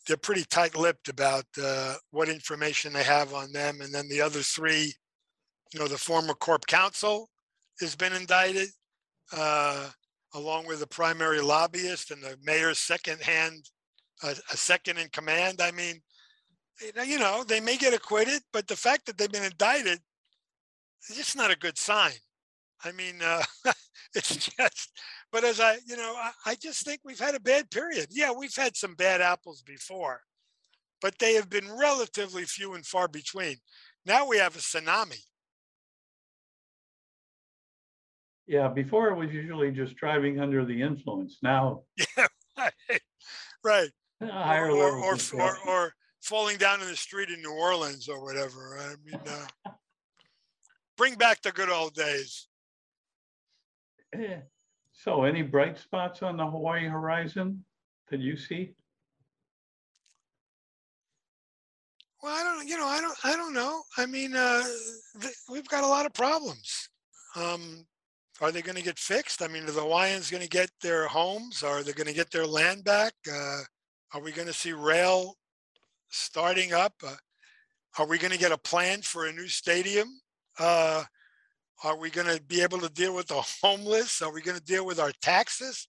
they're 0.07 0.17
pretty 0.17 0.45
tight-lipped 0.45 1.09
about 1.09 1.45
uh, 1.62 1.95
what 2.12 2.29
information 2.29 2.93
they 2.93 3.03
have 3.03 3.33
on 3.33 3.51
them, 3.51 3.81
and 3.81 3.93
then 3.93 4.07
the 4.07 4.21
other 4.21 4.41
three, 4.41 4.93
you 5.74 5.79
know, 5.79 5.88
the 5.88 5.97
former 5.97 6.33
corp 6.33 6.67
counsel 6.67 7.29
has 7.79 7.95
been 7.95 8.13
indicted, 8.13 8.69
uh, 9.35 9.89
along 10.33 10.67
with 10.67 10.79
the 10.79 10.88
primary 10.88 11.41
lobbyist 11.41 12.12
and 12.12 12.21
the 12.21 12.38
mayor's 12.43 12.79
second-hand, 12.79 13.65
uh, 14.24 14.33
a 14.51 14.57
second 14.57 14.97
in 14.97 15.09
command. 15.09 15.62
I 15.62 15.71
mean, 15.71 16.01
you 17.05 17.19
know- 17.19 17.43
they 17.43 17.59
may 17.59 17.77
get 17.77 17.93
acquitted, 17.93 18.43
but 18.53 18.67
the 18.67 18.75
fact 18.75 19.05
that 19.05 19.17
they've 19.17 19.31
been 19.31 19.43
indicted 19.43 20.00
is 21.09 21.15
just 21.15 21.35
not 21.35 21.51
a 21.51 21.57
good 21.57 21.77
sign. 21.77 22.13
I 22.83 22.91
mean, 22.91 23.21
uh, 23.21 23.43
it's 24.15 24.35
just, 24.35 24.91
But 25.36 25.44
as 25.44 25.60
I, 25.60 25.80
you 25.86 25.98
know, 25.98 26.15
I, 26.18 26.32
I 26.46 26.56
just 26.56 26.86
think 26.86 27.01
we've 27.04 27.20
had 27.20 27.36
a 27.36 27.42
bad 27.42 27.70
period. 27.70 28.08
Yeah, 28.10 28.32
we've 28.32 28.56
had 28.56 28.77
some 28.77 28.96
bad 28.96 29.20
apples 29.20 29.62
before, 29.62 30.22
but 31.01 31.20
they 31.20 31.34
have 31.34 31.50
been 31.50 31.70
relatively 31.77 32.46
few 32.46 32.74
and 32.74 32.86
far 32.86 33.10
between. 33.10 33.58
Now 34.06 34.25
we 34.25 34.38
have 34.38 34.56
a 34.56 34.60
tsunami. 34.60 35.20
Yeah, 38.48 38.70
before 38.70 39.10
it 39.10 39.15
was 39.15 39.30
usually 39.34 39.72
just 39.72 39.98
driving 39.98 40.39
under 40.39 40.63
the 40.63 40.82
influence. 40.82 41.39
Now, 41.44 41.82
yeah, 41.98 42.27
Right. 42.58 43.01
Right. 43.62 43.89
a 44.22 44.25
Or, 44.27 44.32
higher 44.32 44.70
or, 44.70 44.96
level. 44.96 45.04
or, 45.04 45.18
or, 45.42 45.58
or 45.68 45.94
falling 46.22 46.56
down 46.56 46.80
in 46.80 46.88
the 46.88 46.96
street 46.96 47.27
in 47.27 47.42
New 47.42 47.51
Orleans 47.51 48.08
or 48.08 48.24
whatever. 48.24 48.80
I 48.80 48.96
mean, 49.04 49.20
uh, 49.27 49.72
bring 50.98 51.15
back 51.15 51.42
the 51.42 51.51
good 51.51 51.70
old 51.70 51.94
days. 51.94 52.48
So 55.04 55.24
any 55.24 55.42
bright 55.42 55.78
spots 55.78 56.24
on 56.24 56.38
the 56.38 56.46
Hawaii 56.46 56.88
horizon 56.88 57.64
that 58.10 58.20
you 58.20 58.38
see? 58.38 58.74
Well, 62.24 62.34
I 62.34 62.44
don't, 62.44 62.68
you 62.68 62.78
know, 62.78 62.88
I 62.88 63.02
don't, 63.02 63.18
I 63.24 63.36
don't 63.36 63.54
know. 63.54 63.84
I 63.98 64.06
mean, 64.06 64.36
uh, 64.36 64.64
we've 65.50 65.68
got 65.68 65.84
a 65.84 65.88
lot 65.88 66.06
of 66.06 66.14
problems. 66.14 66.90
Um, 67.36 67.86
are 68.42 68.52
they 68.52 68.62
going 68.62 68.78
to 68.78 68.84
get 68.84 68.98
fixed? 68.98 69.44
I 69.44 69.48
mean, 69.48 69.64
are 69.64 69.72
the 69.72 69.82
Hawaiians 69.82 70.32
going 70.32 70.42
to 70.44 70.50
get 70.50 70.72
their 70.82 71.08
homes? 71.08 71.62
Are 71.62 71.84
they 71.84 71.94
going 71.94 72.08
to 72.08 72.14
get 72.14 72.32
their 72.32 72.48
land 72.48 72.84
back? 72.84 73.14
Uh, 73.32 73.62
are 74.14 74.22
we 74.22 74.32
going 74.32 74.48
to 74.48 74.54
see 74.54 74.74
rail 74.74 75.36
starting 76.10 76.74
up? 76.74 76.94
Uh, 77.06 77.16
are 78.00 78.08
we 78.08 78.18
going 78.18 78.34
to 78.34 78.40
get 78.40 78.52
a 78.52 78.58
plan 78.58 79.02
for 79.02 79.28
a 79.28 79.34
new 79.34 79.48
stadium? 79.48 80.08
Uh, 80.60 81.04
are 81.84 81.98
we 81.98 82.10
going 82.10 82.27
to 82.27 82.41
be 82.44 82.62
able 82.62 82.79
to 82.79 82.89
deal 82.89 83.15
with 83.15 83.27
the 83.27 83.41
homeless? 83.62 84.22
Are 84.22 84.32
we 84.32 84.41
going 84.41 84.58
to 84.58 84.63
deal 84.63 84.86
with 84.86 85.00
our 85.00 85.12
taxes? 85.22 85.88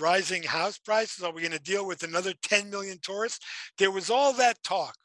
Rising 0.00 0.42
house 0.42 0.78
prices? 0.78 1.22
Are 1.22 1.32
we 1.32 1.42
going 1.42 1.52
to 1.52 1.60
deal 1.60 1.86
with 1.86 2.02
another 2.02 2.32
10 2.42 2.70
million 2.70 2.98
tourists? 3.00 3.44
There 3.78 3.90
was 3.90 4.10
all 4.10 4.32
that 4.34 4.62
talk. 4.62 4.96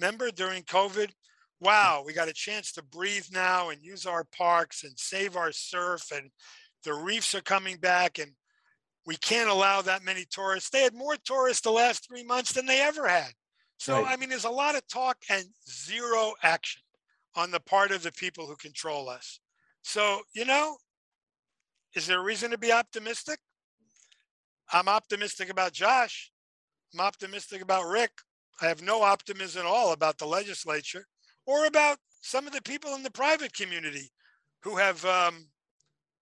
Remember 0.00 0.30
during 0.30 0.62
COVID? 0.62 1.10
Wow, 1.60 2.04
we 2.06 2.12
got 2.12 2.28
a 2.28 2.32
chance 2.32 2.72
to 2.72 2.82
breathe 2.82 3.26
now 3.32 3.70
and 3.70 3.82
use 3.82 4.06
our 4.06 4.24
parks 4.36 4.84
and 4.84 4.92
save 4.96 5.36
our 5.36 5.52
surf, 5.52 6.10
and 6.14 6.30
the 6.84 6.94
reefs 6.94 7.34
are 7.34 7.40
coming 7.40 7.76
back, 7.78 8.18
and 8.18 8.30
we 9.04 9.16
can't 9.16 9.50
allow 9.50 9.82
that 9.82 10.04
many 10.04 10.24
tourists. 10.30 10.70
They 10.70 10.82
had 10.82 10.94
more 10.94 11.16
tourists 11.24 11.62
the 11.62 11.72
last 11.72 12.06
three 12.08 12.22
months 12.22 12.52
than 12.52 12.66
they 12.66 12.80
ever 12.80 13.08
had. 13.08 13.32
So, 13.78 14.02
Right. 14.02 14.12
I 14.12 14.16
mean, 14.16 14.28
there's 14.28 14.44
a 14.44 14.50
lot 14.50 14.76
of 14.76 14.86
talk 14.86 15.18
and 15.28 15.44
zero 15.68 16.34
action 16.42 16.82
on 17.36 17.50
the 17.50 17.60
part 17.60 17.90
of 17.90 18.02
the 18.02 18.12
people 18.12 18.46
who 18.46 18.56
control 18.56 19.08
us. 19.08 19.40
So, 19.82 20.22
you 20.34 20.44
know, 20.44 20.76
is 21.94 22.06
there 22.06 22.18
a 22.18 22.22
reason 22.22 22.50
to 22.50 22.58
be 22.58 22.72
optimistic? 22.72 23.38
I'm 24.72 24.88
optimistic 24.88 25.50
about 25.50 25.72
Josh. 25.72 26.30
I'm 26.92 27.00
optimistic 27.00 27.62
about 27.62 27.86
Rick. 27.88 28.10
I 28.60 28.66
have 28.66 28.82
no 28.82 29.02
optimism 29.02 29.60
at 29.60 29.66
all 29.66 29.92
about 29.92 30.18
the 30.18 30.26
legislature 30.26 31.06
or 31.46 31.66
about 31.66 31.98
some 32.20 32.46
of 32.46 32.52
the 32.52 32.62
people 32.62 32.94
in 32.94 33.02
the 33.02 33.10
private 33.10 33.54
community 33.54 34.10
who 34.62 34.76
have 34.76 35.04
um, 35.04 35.48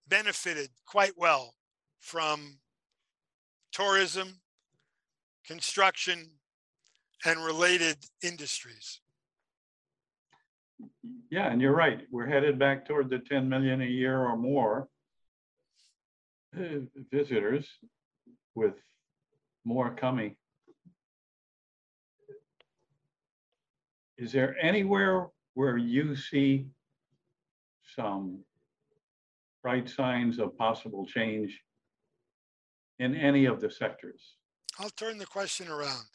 benefited 0.06 0.68
quite 0.86 1.14
well 1.16 1.54
from 2.00 2.58
tourism, 3.72 4.40
construction, 5.46 6.30
and 7.24 7.44
related 7.44 7.96
industries. 8.22 9.00
Yeah, 11.30 11.50
and 11.50 11.60
you're 11.60 11.74
right. 11.74 12.00
We're 12.10 12.26
headed 12.26 12.58
back 12.58 12.86
toward 12.86 13.10
the 13.10 13.18
10 13.18 13.48
million 13.48 13.82
a 13.82 13.86
year 13.86 14.20
or 14.20 14.36
more 14.36 14.88
uh, 16.56 16.80
visitors 17.10 17.68
with 18.54 18.74
more 19.64 19.94
coming. 19.94 20.36
Is 24.18 24.32
there 24.32 24.56
anywhere 24.62 25.26
where 25.54 25.76
you 25.76 26.16
see 26.16 26.66
some 27.94 28.40
bright 29.62 29.90
signs 29.90 30.38
of 30.38 30.56
possible 30.56 31.04
change 31.04 31.60
in 32.98 33.14
any 33.14 33.44
of 33.46 33.60
the 33.60 33.70
sectors? 33.70 34.36
I'll 34.78 34.90
turn 34.90 35.18
the 35.18 35.26
question 35.26 35.68
around. 35.68 36.06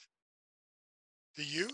Do 1.35 1.43
you? 1.43 1.69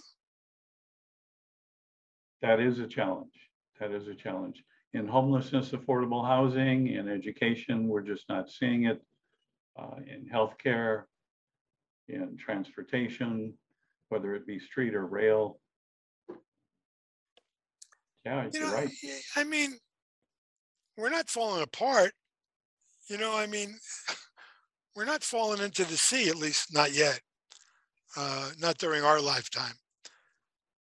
That 2.41 2.59
is 2.59 2.79
a 2.79 2.87
challenge. 2.87 3.33
That 3.79 3.91
is 3.91 4.07
a 4.07 4.15
challenge. 4.15 4.63
In 4.93 5.07
homelessness, 5.07 5.69
affordable 5.69 6.25
housing, 6.25 6.87
in 6.87 7.07
education, 7.07 7.87
we're 7.87 8.01
just 8.01 8.27
not 8.29 8.49
seeing 8.49 8.85
it. 8.85 9.01
Uh, 9.77 9.97
in 10.07 10.27
healthcare, 10.27 11.03
in 12.07 12.35
transportation, 12.37 13.53
whether 14.09 14.33
it 14.33 14.47
be 14.47 14.57
street 14.57 14.95
or 14.95 15.05
rail. 15.05 15.59
Yeah, 18.25 18.45
You 18.45 18.49
you're 18.53 18.67
know, 18.67 18.73
right. 18.73 18.89
I 19.35 19.43
mean, 19.43 19.77
we're 20.97 21.09
not 21.09 21.29
falling 21.29 21.61
apart. 21.61 22.11
You 23.07 23.17
know, 23.17 23.37
I 23.37 23.45
mean, 23.45 23.77
we're 24.95 25.05
not 25.05 25.23
falling 25.23 25.61
into 25.61 25.85
the 25.85 25.97
sea, 25.97 26.27
at 26.29 26.37
least 26.37 26.73
not 26.73 26.91
yet. 26.93 27.19
Uh, 28.15 28.49
not 28.59 28.79
during 28.79 29.03
our 29.03 29.21
lifetime. 29.21 29.75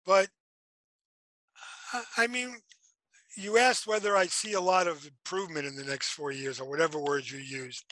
But 0.06 0.29
I, 2.17 2.27
mean, 2.27 2.55
you 3.36 3.58
asked 3.58 3.88
whether 3.88 4.15
I 4.15 4.27
see 4.27 4.53
a 4.53 4.62
lot 4.62 4.88
of 4.88 5.05
improvement 5.05 5.65
in 5.65 5.75
the 5.75 5.84
next 5.84 6.12
four 6.12 6.31
years 6.31 6.60
or 6.60 6.69
whatever 6.69 7.00
words 7.00 7.31
you 7.31 7.39
used. 7.39 7.84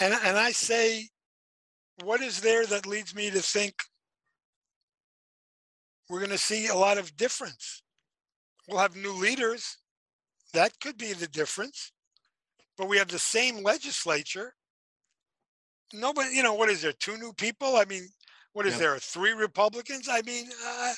And, 0.00 0.14
and 0.24 0.36
I 0.36 0.52
say, 0.52 1.08
what 2.02 2.20
is 2.20 2.40
there 2.40 2.66
that 2.66 2.86
leads 2.86 3.14
me 3.14 3.30
to 3.30 3.40
think 3.40 3.74
we're 6.08 6.18
going 6.18 6.30
to 6.30 6.38
see 6.38 6.66
a 6.66 6.74
lot 6.74 6.98
of 6.98 7.16
difference? 7.16 7.82
We'll 8.68 8.80
have 8.80 8.96
new 8.96 9.12
leaders. 9.12 9.78
That 10.52 10.72
could 10.80 10.96
be 10.96 11.12
the 11.12 11.28
difference. 11.28 11.92
But 12.76 12.88
we 12.88 12.98
have 12.98 13.08
the 13.08 13.18
same 13.18 13.62
legislature. 13.62 14.54
Nobody, 15.92 16.34
you 16.34 16.42
know, 16.42 16.54
what 16.54 16.70
is 16.70 16.82
there? 16.82 16.92
Two 16.92 17.16
new 17.18 17.32
people? 17.32 17.76
I 17.76 17.84
mean, 17.84 18.08
what 18.52 18.66
is 18.66 18.72
Yep. 18.72 18.80
there? 18.80 18.98
Three 18.98 19.32
Republicans? 19.32 20.08
I 20.08 20.22
mean, 20.22 20.50
uh, 20.64 20.94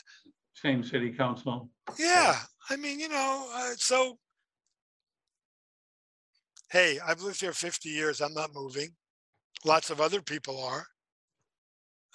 Same 0.66 0.82
city 0.82 1.12
council. 1.12 1.70
yeah. 1.96 2.40
I 2.68 2.74
mean, 2.74 2.98
you 2.98 3.08
know, 3.08 3.48
uh, 3.54 3.74
so 3.76 4.18
hey, 6.72 6.98
I've 7.06 7.22
lived 7.22 7.40
here 7.40 7.52
50 7.52 7.88
years. 7.88 8.20
I'm 8.20 8.34
not 8.34 8.52
moving. 8.52 8.88
Lots 9.64 9.90
of 9.90 10.00
other 10.00 10.20
people 10.20 10.60
are. 10.60 10.84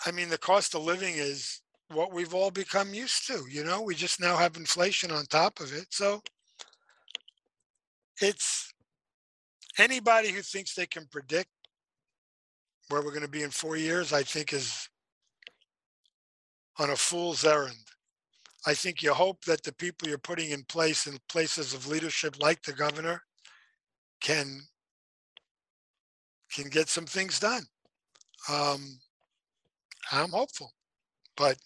I 0.05 0.11
mean, 0.11 0.27
the 0.27 0.37
cost 0.37 0.75
of 0.75 0.83
living 0.83 1.13
is 1.15 1.61
what 1.93 2.11
we've 2.11 2.33
all 2.33 2.51
become 2.51 2.93
used 2.93 3.25
to. 3.27 3.45
You 3.49 3.63
know, 3.63 3.83
we 3.83 3.95
just 3.95 4.19
now 4.19 4.35
have 4.35 4.57
inflation 4.57 5.11
on 5.11 5.23
top 5.27 5.61
of 5.61 5.73
it. 5.73 5.85
So 5.89 6.21
it's 8.21 8.73
anybody 9.79 10.33
who 10.33 10.41
thinks 10.41 10.75
they 10.75 10.87
can 10.87 11.07
predict 11.09 11.47
where 12.89 13.01
we're 13.01 13.11
going 13.11 13.21
to 13.21 13.29
be 13.29 13.43
in 13.43 13.49
four 13.49 13.77
years, 13.77 14.11
I 14.11 14.23
think 14.23 14.51
is 14.51 14.89
on 16.79 16.89
a 16.89 16.97
fool's 16.97 17.45
errand. 17.45 17.90
I 18.65 18.73
think 18.73 19.01
you 19.01 19.13
hope 19.13 19.43
that 19.45 19.63
the 19.63 19.73
people 19.73 20.07
you're 20.07 20.17
putting 20.17 20.51
in 20.51 20.63
place 20.63 21.07
in 21.07 21.17
places 21.29 21.73
of 21.73 21.87
leadership 21.87 22.35
like 22.39 22.61
the 22.61 22.73
governor 22.73 23.23
can 24.21 24.61
can 26.53 26.69
get 26.69 26.89
some 26.89 27.05
things 27.05 27.39
done. 27.39 27.63
Um, 28.49 28.99
I'm 30.11 30.31
hopeful, 30.31 30.71
but 31.37 31.57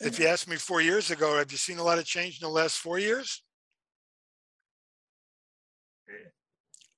if 0.00 0.18
you 0.18 0.26
asked 0.26 0.48
me 0.48 0.56
four 0.56 0.80
years 0.82 1.10
ago, 1.10 1.38
have 1.38 1.50
you 1.50 1.58
seen 1.58 1.78
a 1.78 1.82
lot 1.82 1.98
of 1.98 2.04
change 2.04 2.40
in 2.40 2.46
the 2.46 2.52
last 2.52 2.78
four 2.78 2.98
years? 2.98 3.42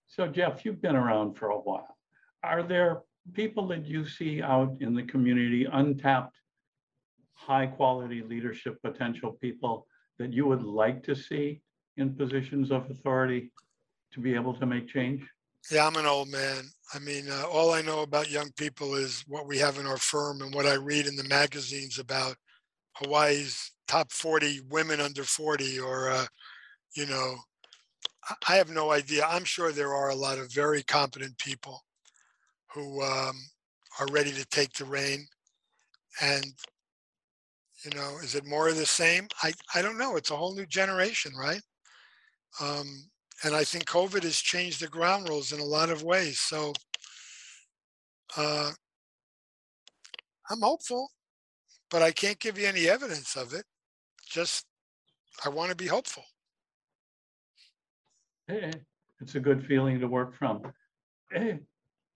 So 0.09 0.27
Jeff, 0.27 0.65
you've 0.65 0.83
been 0.83 0.97
around 0.97 1.35
for 1.35 1.51
a 1.51 1.59
while. 1.59 1.97
Are 2.43 2.63
there 2.63 3.03
people 3.35 3.69
that 3.69 3.87
you 3.87 4.07
see 4.07 4.43
out 4.43 4.77
in 4.81 4.95
the 4.95 5.03
community, 5.03 5.67
untapped, 5.71 6.37
high-quality 7.37 8.23
leadership 8.23 8.81
potential 8.83 9.33
people 9.41 9.87
that 10.19 10.33
you 10.33 10.47
would 10.47 10.63
like 10.63 11.03
to 11.05 11.15
see 11.15 11.61
in 11.97 12.15
positions 12.15 12.71
of 12.71 12.91
authority 12.91 13.53
to 14.13 14.21
be 14.21 14.35
able 14.35 14.55
to 14.55 14.67
make 14.67 14.89
change? 14.89 15.23
Yeah, 15.71 15.87
I'm 15.87 15.97
an 15.97 16.07
old 16.07 16.29
man. 16.29 16.65
I 16.95 16.99
mean, 16.99 17.29
uh, 17.29 17.45
all 17.51 17.73
I 17.73 17.83
know 17.83 18.01
about 18.03 18.31
young 18.31 18.51
people 18.53 18.95
is 18.95 19.25
what 19.27 19.47
we 19.47 19.59
have 19.59 19.79
in 19.79 19.87
our 19.87 19.97
firm 19.97 20.41
and 20.41 20.55
what 20.55 20.67
I 20.67 20.75
read 20.75 21.07
in 21.07 21.17
the 21.17 21.25
magazines 21.25 21.99
about 21.99 22.37
Hawaii's 22.95 23.73
top 23.87 24.11
40 24.13 24.61
women 24.69 25.01
under 25.01 25.25
40, 25.25 25.79
or, 25.79 26.09
uh, 26.09 26.27
you 26.95 27.07
know, 27.07 27.37
I- 28.29 28.37
I 28.49 28.57
have 28.57 28.71
no 28.71 28.93
idea. 28.93 29.27
I'm 29.27 29.45
sure 29.45 29.73
there 29.73 29.95
are 29.95 30.09
a 30.09 30.15
lot 30.15 30.39
of 30.39 30.53
very 30.53 30.83
competent 30.83 31.37
people 31.39 31.85
who 32.73 33.03
um, 33.03 33.37
are 33.99 34.07
ready 34.11 34.33
to 34.33 34.45
take 34.47 34.73
the 34.75 34.85
reign. 34.85 35.27
And, 36.21 36.55
you 37.87 37.97
know, 37.99 38.19
is 38.23 38.35
it 38.35 38.45
more 38.47 38.69
of 38.69 38.77
the 38.77 38.87
same? 38.87 39.29
I, 39.43 39.53
I 39.75 39.83
don't 39.83 39.99
know. 39.99 40.17
It's 40.17 40.31
a 40.31 40.37
whole 40.37 40.55
new 40.55 40.67
generation, 40.67 41.33
right? 41.37 41.61
Um, 42.61 42.87
and 43.45 43.55
I 43.55 43.65
think 43.65 43.85
COVID 43.85 44.23
has 44.25 44.39
changed 44.39 44.81
the 44.81 44.89
ground 44.89 45.29
rules 45.29 45.53
in 45.53 45.61
a 45.61 45.65
lot 45.65 45.91
of 45.91 46.03
ways. 46.03 46.41
So 46.41 46.73
uh, 48.37 48.71
I'm 50.51 50.61
hopeful, 50.61 51.11
but 51.91 52.03
I 52.03 52.11
can't 52.11 52.41
give 52.41 52.59
you 52.59 52.67
any 52.67 52.89
evidence 52.89 53.37
of 53.37 53.53
it. 53.55 53.65
Just 54.29 54.67
I 55.45 55.49
want 55.49 55.71
to 55.71 55.77
be 55.77 55.87
hopeful. 55.87 56.25
hey, 58.49 58.71
It's 59.21 59.35
a 59.35 59.41
good 59.41 59.65
feeling 59.67 60.01
to 60.01 60.09
work 60.09 60.35
from. 60.37 60.63
hey, 61.31 61.61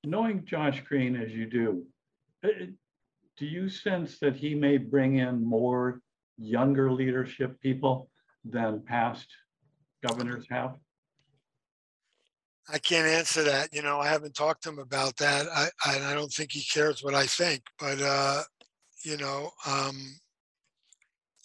Knowing 0.02 0.44
Josh 0.46 0.80
Green 0.88 1.14
as 1.14 1.30
you 1.30 1.46
do, 1.46 1.84
do 3.40 3.46
you 3.46 3.70
sense 3.70 4.18
that 4.18 4.36
he 4.36 4.54
may 4.54 4.76
bring 4.76 5.16
in 5.16 5.42
more 5.42 6.02
younger 6.36 6.92
leadership 6.92 7.58
people 7.62 8.10
than 8.44 8.82
past 8.86 9.26
governors 10.06 10.46
have? 10.50 10.74
I 12.72 12.78
can't 12.78 13.06
answer 13.06 13.42
that. 13.44 13.72
You 13.72 13.80
know, 13.80 13.98
I 13.98 14.08
haven't 14.08 14.34
talked 14.34 14.62
to 14.64 14.68
him 14.68 14.78
about 14.78 15.16
that. 15.16 15.46
I, 15.48 15.68
I, 15.86 16.10
I 16.10 16.14
don't 16.14 16.30
think 16.30 16.52
he 16.52 16.62
cares 16.62 17.02
what 17.02 17.14
I 17.14 17.24
think, 17.24 17.62
but, 17.78 18.00
uh, 18.02 18.42
you 19.04 19.16
know, 19.16 19.50
um, 19.66 19.96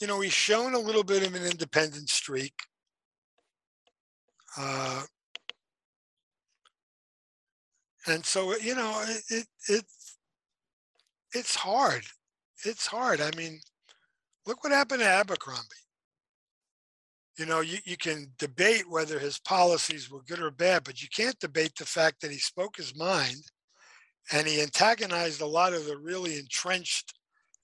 you 0.01 0.07
know, 0.07 0.19
he's 0.19 0.33
shown 0.33 0.75
a 0.75 0.79
little 0.79 1.03
bit 1.03 1.25
of 1.25 1.33
an 1.33 1.45
independent 1.45 2.09
streak. 2.09 2.53
Uh, 4.57 5.03
and 8.07 8.25
so, 8.25 8.53
you 8.57 8.75
know, 8.75 9.03
it, 9.29 9.47
it, 9.69 9.85
it's, 11.35 11.55
hard. 11.55 12.03
It's 12.63 12.87
hard. 12.87 13.21
I 13.21 13.31
mean, 13.37 13.59
look 14.45 14.63
what 14.63 14.73
happened 14.73 15.01
to 15.01 15.07
Abercrombie. 15.07 15.61
You 17.37 17.45
know, 17.45 17.59
you, 17.59 17.77
you 17.85 17.97
can 17.97 18.31
debate 18.39 18.89
whether 18.89 19.19
his 19.19 19.39
policies 19.39 20.09
were 20.09 20.23
good 20.23 20.39
or 20.39 20.51
bad, 20.51 20.85
but 20.85 21.01
you 21.01 21.09
can't 21.13 21.37
debate 21.39 21.75
the 21.77 21.85
fact 21.85 22.21
that 22.21 22.31
he 22.31 22.37
spoke 22.37 22.77
his 22.77 22.95
mind 22.97 23.41
and 24.31 24.47
he 24.47 24.61
antagonized 24.61 25.41
a 25.41 25.45
lot 25.45 25.73
of 25.73 25.85
the 25.85 25.97
really 25.97 26.39
entrenched 26.39 27.13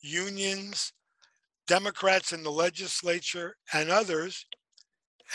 unions, 0.02 0.92
Democrats 1.68 2.34
in 2.34 2.44
the 2.44 2.52
legislature, 2.52 3.56
and 3.74 3.90
others. 3.90 4.46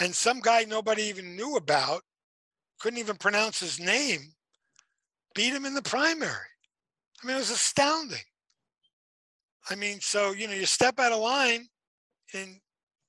And 0.01 0.15
some 0.15 0.41
guy 0.41 0.65
nobody 0.65 1.05
even 1.05 1.35
knew 1.35 1.57
about, 1.57 2.03
couldn't 2.79 2.99
even 2.99 3.17
pronounce 3.17 3.59
his 3.59 3.81
name, 3.81 4.21
beat 5.35 5.55
him 5.55 5.65
in 5.65 5.75
the 5.75 5.83
primary. 5.83 6.49
I 7.23 7.27
mean, 7.27 7.37
it 7.37 7.41
was 7.41 7.51
astounding. 7.51 8.19
I 9.69 9.75
mean, 9.75 10.01
so, 10.01 10.33
you 10.33 10.47
know, 10.47 10.55
you 10.55 10.67
step 10.67 11.01
out 11.01 11.13
of 11.13 11.21
line 11.21 11.67
in 12.35 12.61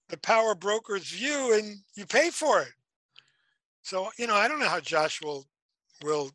the 0.10 0.18
power 0.18 0.56
broker's 0.56 1.10
view 1.10 1.54
and 1.54 1.78
you 1.96 2.06
pay 2.06 2.30
for 2.30 2.62
it. 2.62 2.74
So, 3.82 4.10
you 4.18 4.28
know, 4.28 4.36
I 4.36 4.48
don't 4.48 4.60
know 4.60 4.68
how 4.68 4.80
Josh 4.80 5.22
will 5.22 5.46
will 6.04 6.32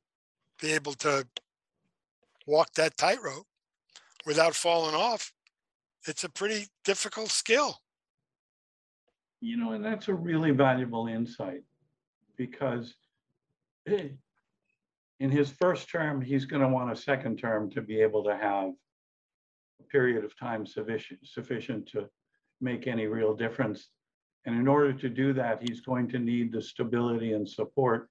be 0.60 0.72
able 0.72 0.94
to 0.94 1.26
walk 2.46 2.72
that 2.74 2.96
tightrope 2.96 3.46
without 4.26 4.54
falling 4.54 4.94
off. 4.94 5.32
It's 6.06 6.24
a 6.24 6.28
pretty 6.28 6.66
difficult 6.84 7.30
skill. 7.30 7.80
You 9.40 9.56
know, 9.56 9.72
and 9.72 9.84
that's 9.84 10.08
a 10.08 10.14
really 10.14 10.50
valuable 10.50 11.08
insight 11.08 11.62
because 12.36 12.94
in 15.22 15.30
his 15.30 15.52
first 15.52 15.88
term, 15.88 16.20
he's 16.20 16.46
going 16.46 16.62
to 16.62 16.66
want 16.66 16.90
a 16.90 16.96
second 16.96 17.38
term 17.38 17.70
to 17.70 17.80
be 17.80 18.00
able 18.00 18.24
to 18.24 18.36
have 18.36 18.72
a 19.80 19.84
period 19.84 20.24
of 20.24 20.36
time 20.36 20.66
sufficient, 20.66 21.20
sufficient 21.22 21.86
to 21.90 22.08
make 22.60 22.88
any 22.88 23.06
real 23.06 23.32
difference. 23.32 23.86
And 24.46 24.56
in 24.58 24.66
order 24.66 24.92
to 24.92 25.08
do 25.08 25.32
that, 25.34 25.62
he's 25.62 25.80
going 25.80 26.08
to 26.08 26.18
need 26.18 26.50
the 26.50 26.60
stability 26.60 27.34
and 27.34 27.48
support 27.48 28.08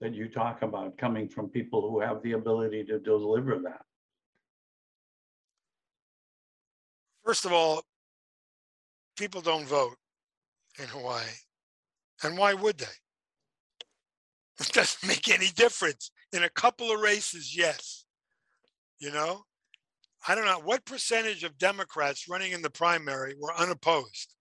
that 0.00 0.14
you 0.14 0.28
talk 0.28 0.62
about 0.62 0.96
coming 0.96 1.28
from 1.28 1.48
people 1.48 1.90
who 1.90 1.98
have 1.98 2.22
the 2.22 2.32
ability 2.32 2.84
to 2.84 3.00
deliver 3.00 3.58
that. 3.64 3.82
First 7.24 7.44
of 7.44 7.52
all, 7.52 7.82
people 9.18 9.40
don't 9.40 9.66
vote 9.66 9.96
in 10.78 10.86
Hawaii. 10.86 11.24
And 12.22 12.38
why 12.38 12.54
would 12.54 12.78
they? 12.78 12.86
It 14.60 14.72
doesn't 14.72 15.08
make 15.08 15.28
any 15.28 15.48
difference. 15.56 16.12
In 16.32 16.42
a 16.44 16.48
couple 16.48 16.90
of 16.90 17.00
races, 17.00 17.56
yes. 17.56 18.04
You 18.98 19.10
know, 19.10 19.42
I 20.28 20.34
don't 20.34 20.44
know 20.44 20.60
what 20.62 20.84
percentage 20.84 21.42
of 21.44 21.58
Democrats 21.58 22.28
running 22.28 22.52
in 22.52 22.62
the 22.62 22.70
primary 22.70 23.34
were 23.38 23.54
unopposed. 23.54 24.34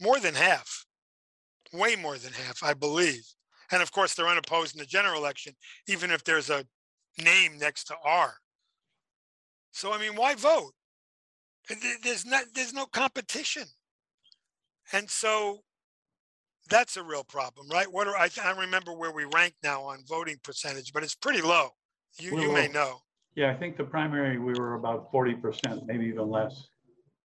More 0.00 0.18
than 0.18 0.34
half, 0.34 0.86
way 1.72 1.96
more 1.96 2.18
than 2.18 2.32
half, 2.32 2.62
I 2.62 2.74
believe. 2.74 3.24
And 3.70 3.82
of 3.82 3.92
course, 3.92 4.14
they're 4.14 4.26
unopposed 4.28 4.74
in 4.74 4.78
the 4.78 4.86
general 4.86 5.20
election, 5.20 5.54
even 5.86 6.10
if 6.10 6.24
there's 6.24 6.50
a 6.50 6.66
name 7.22 7.58
next 7.58 7.84
to 7.84 7.94
R. 8.04 8.34
So 9.72 9.92
I 9.92 9.98
mean, 9.98 10.16
why 10.16 10.34
vote? 10.34 10.72
There's 12.02 12.26
not, 12.26 12.44
there's 12.54 12.74
no 12.74 12.86
competition, 12.86 13.64
and 14.92 15.08
so 15.08 15.60
that's 16.68 16.96
a 16.96 17.02
real 17.02 17.24
problem, 17.24 17.68
right? 17.68 17.90
What 17.90 18.06
are 18.06 18.16
I? 18.16 18.28
I 18.42 18.52
remember 18.52 18.92
where 18.92 19.12
we 19.12 19.24
rank 19.24 19.54
now 19.62 19.82
on 19.82 19.98
voting 20.08 20.36
percentage, 20.42 20.92
but 20.92 21.02
it's 21.02 21.14
pretty 21.14 21.42
low. 21.42 21.70
You 22.18 22.38
you 22.40 22.52
may 22.52 22.68
know. 22.68 22.98
Yeah, 23.34 23.50
I 23.50 23.54
think 23.54 23.76
the 23.76 23.84
primary, 23.84 24.38
we 24.38 24.52
were 24.58 24.74
about 24.74 25.10
forty 25.10 25.34
percent, 25.34 25.86
maybe 25.86 26.06
even 26.06 26.30
less. 26.30 26.68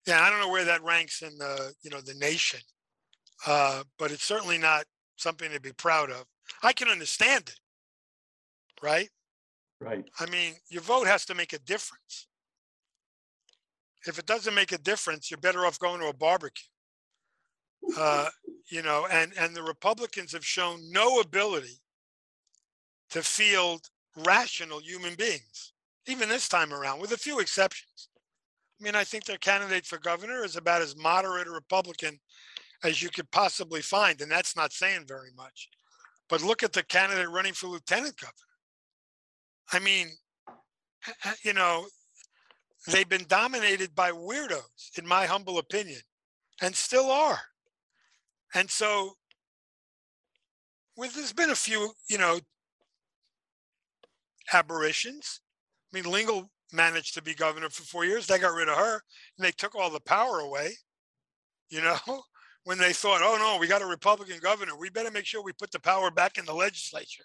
Yeah, 0.07 0.21
I 0.21 0.31
don't 0.31 0.41
know 0.41 0.51
where 0.51 0.65
that 0.65 0.83
ranks 0.83 1.23
in 1.23 1.37
the 1.39 1.73
you 1.83 1.91
know 1.91 2.01
the 2.01 2.15
nation, 2.15 2.61
uh, 3.47 3.83
but 3.99 4.13
it's 4.13 4.25
certainly 4.25 4.59
not 4.59 4.85
something 5.17 5.51
to 5.51 5.61
be 5.61 5.73
proud 5.73 6.11
of. 6.11 6.25
I 6.63 6.73
can 6.73 6.89
understand 6.89 7.45
it, 7.49 7.61
right? 8.83 9.09
Right. 9.81 10.05
I 10.19 10.27
mean, 10.27 10.55
your 10.71 10.83
vote 10.83 11.07
has 11.07 11.25
to 11.27 11.35
make 11.35 11.53
a 11.53 11.59
difference. 11.59 12.29
If 14.07 14.19
it 14.19 14.27
doesn't 14.27 14.55
make 14.55 14.73
a 14.73 14.79
difference, 14.79 15.31
you're 15.31 15.39
better 15.39 15.65
off 15.67 15.79
going 15.79 16.01
to 16.01 16.09
a 16.09 16.15
barbecue. 16.15 16.69
Uh, 17.99 18.29
you 18.69 18.83
know, 18.83 19.07
and 19.11 19.33
and 19.39 19.55
the 19.55 19.63
Republicans 19.63 20.33
have 20.33 20.45
shown 20.45 20.81
no 20.91 21.21
ability 21.21 21.81
to 23.11 23.23
field 23.23 23.89
rational 24.17 24.81
human 24.81 25.15
beings 25.15 25.75
even 26.07 26.29
this 26.29 26.49
time 26.49 26.73
around, 26.73 27.01
with 27.01 27.13
a 27.13 27.19
few 27.19 27.41
exceptions. 27.41 28.09
I 28.81 28.85
mean, 28.85 28.95
I 28.95 29.05
think 29.05 29.25
their 29.25 29.39
candidate 29.39 29.87
for 29.87 29.99
governor 29.99 30.45
is 30.45 30.57
about 30.57 30.83
as 30.83 30.97
moderate 30.97 31.47
a 31.47 31.51
Republican 31.51 32.19
as 32.83 33.03
you 33.03 33.09
could 33.09 33.31
possibly 33.31 33.81
find, 33.81 34.21
and 34.21 34.31
that's 34.31 34.57
not 34.57 34.73
saying 34.73 35.05
very 35.07 35.31
much. 35.37 35.69
But 36.29 36.43
look 36.43 36.63
at 36.63 36.73
the 36.73 36.83
candidate 36.83 37.31
running 37.31 37.55
for 37.55 37.69
lieutenant 37.69 38.17
governor. 38.17 38.35
I 39.73 39.79
mean, 39.79 40.09
eh, 40.49 41.13
eh, 41.25 41.35
you 41.43 41.55
know, 41.55 41.87
they've 42.87 43.09
been 43.09 43.25
dominated 43.29 43.95
by 43.95 44.11
weirdos, 44.11 44.99
in 44.99 45.07
my 45.07 45.25
humble 45.25 45.59
opinion, 45.59 46.01
and 46.61 46.75
still 46.75 47.11
are. 47.11 47.41
And 48.55 48.71
so, 48.71 49.15
with 50.97 51.15
there's 51.15 51.33
been 51.33 51.51
a 51.51 51.57
few, 51.57 51.93
you 52.09 52.19
know, 52.19 52.39
aberrations. 54.53 55.41
I 55.93 55.97
mean, 55.97 56.11
Lingle 56.11 56.51
managed 56.73 57.15
to 57.15 57.23
be 57.23 57.35
governor 57.35 57.69
for 57.69 57.83
four 57.83 58.05
years. 58.05 58.27
They 58.27 58.39
got 58.39 58.55
rid 58.55 58.69
of 58.69 58.77
her 58.77 59.03
and 59.39 59.45
they 59.45 59.53
took 59.53 59.75
all 59.75 59.91
the 59.91 60.01
power 60.01 60.41
away. 60.41 60.73
You 61.71 61.83
know, 61.83 61.97
when 62.65 62.79
they 62.79 62.93
thought, 62.93 63.21
oh 63.23 63.37
no, 63.39 63.59
we 63.59 63.67
got 63.67 63.83
a 63.83 63.87
Republican 63.87 64.39
governor, 64.41 64.77
we 64.77 64.91
better 64.91 65.11
make 65.11 65.27
sure 65.27 65.43
we 65.43 65.53
put 65.53 65.73
the 65.73 65.81
power 65.81 66.11
back 66.11 66.39
in 66.39 66.45
the 66.45 66.55
legislature. 66.55 67.25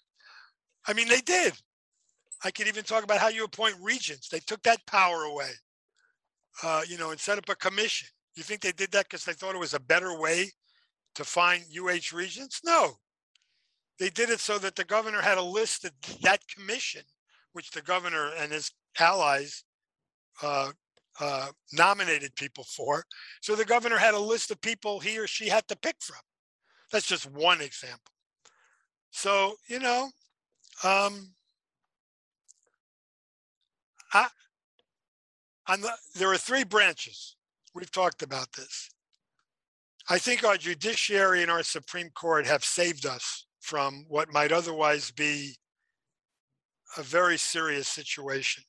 I 0.87 0.93
mean, 0.93 1.07
they 1.07 1.21
did. 1.21 1.53
I 2.43 2.51
could 2.51 2.67
even 2.67 2.83
talk 2.83 3.03
about 3.03 3.19
how 3.19 3.27
you 3.27 3.43
appoint 3.43 3.75
regents. 3.81 4.29
They 4.29 4.39
took 4.39 4.63
that 4.63 4.85
power 4.87 5.23
away, 5.23 5.51
uh, 6.63 6.83
you 6.87 6.97
know, 6.97 7.11
and 7.11 7.19
set 7.19 7.37
up 7.37 7.49
a 7.49 7.55
commission. 7.55 8.07
You 8.35 8.43
think 8.43 8.61
they 8.61 8.71
did 8.71 8.91
that 8.93 9.05
because 9.09 9.25
they 9.25 9.33
thought 9.33 9.55
it 9.55 9.59
was 9.59 9.73
a 9.73 9.79
better 9.79 10.17
way 10.17 10.49
to 11.15 11.23
find 11.23 11.63
UH 11.75 12.15
regents? 12.15 12.61
No. 12.63 12.97
They 13.99 14.09
did 14.09 14.29
it 14.29 14.39
so 14.39 14.57
that 14.59 14.75
the 14.75 14.85
governor 14.85 15.21
had 15.21 15.37
a 15.37 15.43
list 15.43 15.85
of 15.85 15.91
that 16.21 16.41
commission, 16.47 17.01
which 17.53 17.71
the 17.71 17.81
governor 17.81 18.31
and 18.37 18.51
his 18.51 18.71
allies 18.97 19.63
uh, 20.41 20.71
uh, 21.19 21.47
nominated 21.73 22.35
people 22.35 22.63
for. 22.63 23.03
So 23.41 23.55
the 23.55 23.65
governor 23.65 23.97
had 23.97 24.13
a 24.13 24.19
list 24.19 24.51
of 24.51 24.61
people 24.61 24.99
he 24.99 25.19
or 25.19 25.27
she 25.27 25.49
had 25.49 25.67
to 25.67 25.75
pick 25.75 25.97
from. 25.99 26.21
That's 26.91 27.05
just 27.05 27.29
one 27.29 27.61
example. 27.61 28.13
So, 29.11 29.55
you 29.67 29.79
know, 29.79 30.09
um, 30.83 31.33
I, 34.13 34.27
the, 35.67 35.91
there 36.15 36.31
are 36.31 36.37
three 36.37 36.63
branches. 36.63 37.35
We've 37.75 37.91
talked 37.91 38.23
about 38.23 38.53
this. 38.53 38.89
I 40.11 40.17
think 40.17 40.43
our 40.43 40.57
judiciary 40.57 41.43
and 41.43 41.51
our 41.51 41.61
Supreme 41.61 42.09
Court 42.09 42.47
have 42.47 42.65
saved 42.65 43.05
us 43.05 43.45
from 43.61 44.05
what 44.07 44.33
might 44.33 44.51
otherwise 44.51 45.11
be 45.11 45.55
a 46.97 47.03
very 47.03 47.37
serious 47.37 47.87
situation 47.87 48.63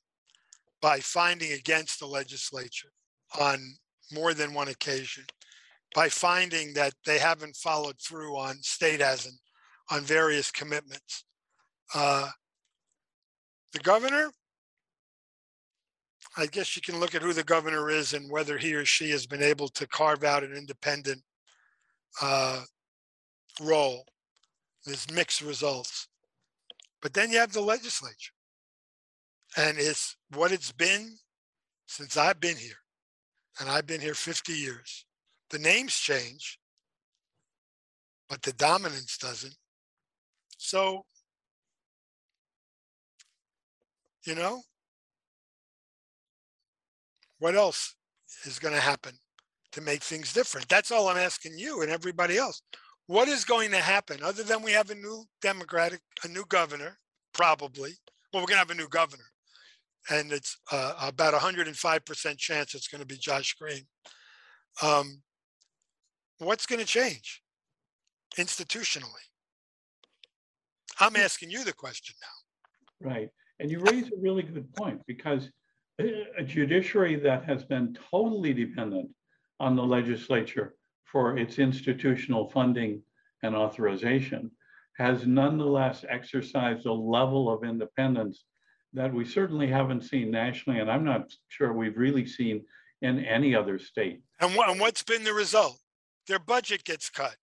by 0.83 0.99
finding 0.99 1.53
against 1.53 1.99
the 1.99 2.05
legislature 2.05 2.91
on 3.39 3.59
more 4.11 4.35
than 4.35 4.53
one 4.53 4.67
occasion, 4.67 5.23
by 5.95 6.09
finding 6.09 6.75
that 6.75 6.93
they 7.07 7.17
haven't 7.17 7.55
followed 7.55 7.99
through 7.99 8.37
on 8.37 8.61
state 8.61 9.01
as 9.01 9.27
on 9.89 10.03
various 10.03 10.51
commitments. 10.51 11.25
Uh, 11.95 12.29
the 13.73 13.79
governor, 13.79 14.29
I 16.37 16.45
guess 16.45 16.75
you 16.75 16.83
can 16.83 16.99
look 16.99 17.15
at 17.15 17.23
who 17.23 17.33
the 17.33 17.43
governor 17.43 17.89
is 17.89 18.13
and 18.13 18.29
whether 18.29 18.59
he 18.59 18.75
or 18.75 18.85
she 18.85 19.09
has 19.09 19.25
been 19.25 19.41
able 19.41 19.69
to 19.69 19.87
carve 19.87 20.23
out 20.23 20.43
an 20.43 20.53
independent 20.53 21.23
uh, 22.21 22.63
role. 23.61 24.05
There's 24.85 25.11
mixed 25.11 25.41
results. 25.41 26.07
But 27.01 27.13
then 27.13 27.31
you 27.31 27.39
have 27.39 27.53
the 27.53 27.61
legislature. 27.61 28.33
And 29.57 29.77
it's 29.77 30.15
what 30.33 30.51
it's 30.51 30.71
been 30.71 31.17
since 31.87 32.15
I've 32.17 32.39
been 32.39 32.57
here. 32.57 32.79
And 33.59 33.69
I've 33.69 33.85
been 33.85 34.01
here 34.01 34.13
50 34.13 34.53
years. 34.53 35.05
The 35.49 35.59
names 35.59 35.93
change, 35.95 36.57
but 38.29 38.41
the 38.41 38.53
dominance 38.53 39.17
doesn't. 39.17 39.55
So, 40.57 41.05
you 44.25 44.35
know, 44.35 44.61
what 47.39 47.55
else 47.55 47.95
is 48.45 48.59
going 48.59 48.73
to 48.73 48.79
happen 48.79 49.13
to 49.71 49.81
make 49.81 50.03
things 50.03 50.33
different? 50.33 50.67
That's 50.69 50.91
all 50.91 51.07
I'm 51.07 51.17
asking 51.17 51.57
you 51.57 51.81
and 51.81 51.91
everybody 51.91 52.37
else. 52.37 52.61
What 53.07 53.27
is 53.27 53.43
going 53.43 53.71
to 53.71 53.77
happen 53.77 54.23
other 54.23 54.43
than 54.43 54.61
we 54.61 54.71
have 54.71 54.89
a 54.89 54.95
new 54.95 55.25
Democratic, 55.41 56.01
a 56.23 56.27
new 56.27 56.45
governor, 56.47 56.97
probably? 57.33 57.91
Well, 58.31 58.41
we're 58.41 58.47
going 58.47 58.55
to 58.55 58.67
have 58.67 58.71
a 58.71 58.75
new 58.75 58.87
governor, 58.87 59.25
and 60.09 60.31
it's 60.31 60.57
uh, 60.71 60.93
about 61.01 61.33
105% 61.33 62.37
chance 62.37 62.73
it's 62.73 62.87
going 62.87 63.01
to 63.01 63.07
be 63.07 63.17
Josh 63.17 63.53
Green. 63.55 63.83
Um, 64.81 65.21
what's 66.37 66.65
going 66.65 66.79
to 66.79 66.85
change 66.85 67.41
institutionally? 68.37 69.27
I'm 70.99 71.15
asking 71.15 71.51
you 71.51 71.63
the 71.63 71.73
question 71.73 72.15
now. 72.21 73.09
Right. 73.09 73.29
And 73.59 73.69
you 73.69 73.79
raise 73.79 74.07
a 74.07 74.19
really 74.19 74.43
good 74.43 74.73
point 74.75 75.01
because 75.07 75.49
a 75.99 76.25
a 76.37 76.43
judiciary 76.43 77.15
that 77.17 77.45
has 77.45 77.63
been 77.63 77.97
totally 78.11 78.53
dependent 78.53 79.09
on 79.61 79.75
the 79.75 79.83
legislature 79.83 80.75
for 81.05 81.37
its 81.37 81.59
institutional 81.59 82.49
funding 82.49 83.03
and 83.43 83.55
authorization 83.55 84.49
has 84.97 85.25
nonetheless 85.25 86.03
exercised 86.09 86.85
a 86.85 86.91
level 86.91 87.49
of 87.49 87.63
independence 87.63 88.43
that 88.93 89.13
we 89.13 89.23
certainly 89.23 89.67
haven't 89.67 90.03
seen 90.03 90.31
nationally, 90.31 90.79
and 90.79 90.91
I'm 90.91 91.05
not 91.05 91.31
sure 91.47 91.71
we've 91.71 91.97
really 91.97 92.25
seen 92.25 92.65
in 93.01 93.23
any 93.23 93.55
other 93.55 93.79
state. 93.79 94.21
And, 94.39 94.55
what, 94.55 94.69
and 94.69 94.79
what's 94.79 95.03
been 95.03 95.23
the 95.23 95.33
result? 95.33 95.77
Their 96.27 96.39
budget 96.39 96.83
gets 96.83 97.09
cut. 97.09 97.35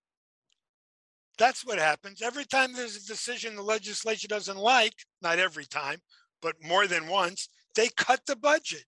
That's 1.37 1.65
what 1.65 1.79
happens. 1.79 2.21
Every 2.21 2.45
time 2.45 2.73
there's 2.73 2.97
a 2.97 3.07
decision 3.07 3.55
the 3.55 3.61
legislature 3.61 4.27
doesn't 4.27 4.57
like, 4.57 4.93
not 5.21 5.39
every 5.39 5.65
time, 5.65 5.99
but 6.41 6.55
more 6.61 6.85
than 6.85 7.07
once, 7.07 7.49
they 7.75 7.87
cut 7.95 8.25
the 8.25 8.35
budget. 8.35 8.83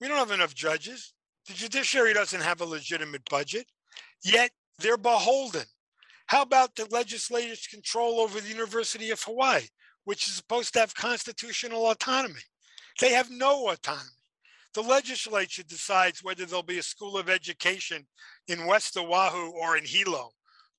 We 0.00 0.06
don't 0.06 0.18
have 0.18 0.30
enough 0.30 0.54
judges. 0.54 1.14
The 1.48 1.54
judiciary 1.54 2.12
doesn't 2.12 2.42
have 2.42 2.60
a 2.60 2.66
legitimate 2.66 3.26
budget, 3.30 3.66
yet 4.22 4.50
they're 4.78 4.98
beholden. 4.98 5.64
How 6.26 6.42
about 6.42 6.76
the 6.76 6.84
legislature's 6.90 7.66
control 7.66 8.20
over 8.20 8.38
the 8.38 8.50
University 8.50 9.10
of 9.10 9.22
Hawaii, 9.22 9.62
which 10.04 10.28
is 10.28 10.34
supposed 10.34 10.74
to 10.74 10.80
have 10.80 10.94
constitutional 10.94 11.90
autonomy? 11.90 12.42
They 13.00 13.12
have 13.12 13.30
no 13.30 13.70
autonomy. 13.70 14.10
The 14.74 14.82
legislature 14.82 15.62
decides 15.62 16.22
whether 16.22 16.44
there'll 16.44 16.62
be 16.62 16.80
a 16.80 16.82
school 16.82 17.16
of 17.16 17.30
education 17.30 18.06
in 18.46 18.66
West 18.66 18.98
Oahu 18.98 19.52
or 19.52 19.78
in 19.78 19.86
Hilo, 19.86 20.32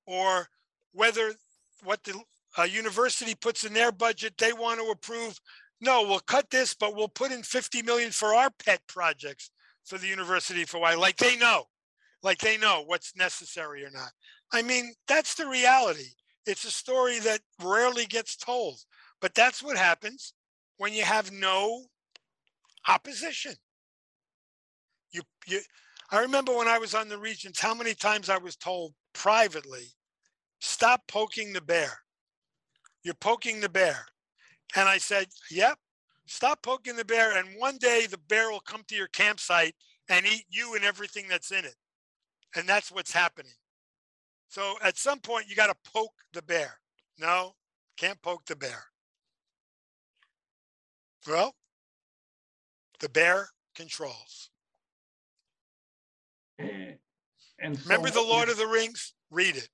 or 0.06 0.48
whether 0.92 1.34
what 1.82 2.04
the 2.04 2.22
uh, 2.56 2.62
university 2.62 3.34
puts 3.34 3.64
in 3.64 3.72
their 3.72 3.90
budget 3.90 4.38
they 4.38 4.52
want 4.52 4.78
to 4.78 4.86
approve. 4.92 5.36
No, 5.80 6.02
we'll 6.02 6.20
cut 6.20 6.48
this, 6.50 6.74
but 6.74 6.94
we'll 6.94 7.08
put 7.08 7.32
in 7.32 7.42
50 7.42 7.82
million 7.82 8.12
for 8.12 8.34
our 8.36 8.50
pet 8.64 8.80
projects 8.86 9.50
for 9.90 9.98
the 9.98 10.06
University 10.06 10.62
of 10.62 10.70
Hawaii, 10.70 10.94
like 10.94 11.16
they 11.16 11.36
know, 11.36 11.64
like 12.22 12.38
they 12.38 12.56
know 12.56 12.84
what's 12.86 13.16
necessary 13.16 13.84
or 13.84 13.90
not. 13.90 14.12
I 14.52 14.62
mean, 14.62 14.94
that's 15.08 15.34
the 15.34 15.48
reality. 15.48 16.10
It's 16.46 16.64
a 16.64 16.70
story 16.70 17.18
that 17.18 17.40
rarely 17.60 18.06
gets 18.06 18.36
told, 18.36 18.78
but 19.20 19.34
that's 19.34 19.64
what 19.64 19.76
happens 19.76 20.32
when 20.78 20.92
you 20.92 21.02
have 21.02 21.32
no 21.32 21.86
opposition. 22.88 23.54
You, 25.10 25.22
you, 25.48 25.60
I 26.12 26.20
remember 26.20 26.56
when 26.56 26.68
I 26.68 26.78
was 26.78 26.94
on 26.94 27.08
the 27.08 27.18
Regents, 27.18 27.60
how 27.60 27.74
many 27.74 27.94
times 27.94 28.30
I 28.30 28.38
was 28.38 28.54
told 28.54 28.94
privately, 29.12 29.86
stop 30.60 31.02
poking 31.08 31.52
the 31.52 31.60
bear. 31.60 31.98
You're 33.02 33.14
poking 33.14 33.60
the 33.60 33.68
bear. 33.68 34.06
And 34.76 34.88
I 34.88 34.98
said, 34.98 35.26
yep, 35.50 35.78
stop 36.30 36.62
poking 36.62 36.96
the 36.96 37.04
bear. 37.04 37.36
And 37.36 37.58
one 37.58 37.76
day 37.76 38.06
the 38.08 38.18
bear 38.28 38.50
will 38.50 38.60
come 38.60 38.82
to 38.88 38.94
your 38.94 39.08
campsite 39.08 39.74
and 40.08 40.24
eat 40.24 40.44
you 40.48 40.74
and 40.74 40.84
everything 40.84 41.26
that's 41.28 41.50
in 41.50 41.64
it. 41.64 41.74
And 42.56 42.68
that's 42.68 42.90
what's 42.90 43.12
happening. 43.12 43.52
So 44.48 44.76
at 44.82 44.96
some 44.96 45.18
point, 45.18 45.46
you 45.48 45.56
got 45.56 45.66
to 45.66 45.90
poke 45.92 46.14
the 46.32 46.42
bear. 46.42 46.78
No, 47.18 47.54
can't 47.96 48.20
poke 48.22 48.46
the 48.46 48.56
bear. 48.56 48.84
Well, 51.26 51.54
the 53.00 53.08
bear 53.08 53.50
controls. 53.74 54.50
And 57.62 57.76
so 57.76 57.90
Remember 57.90 58.08
the 58.08 58.22
Lord 58.22 58.48
of 58.48 58.56
the 58.56 58.66
Rings? 58.66 59.12
Read 59.30 59.54
it. 59.54 59.68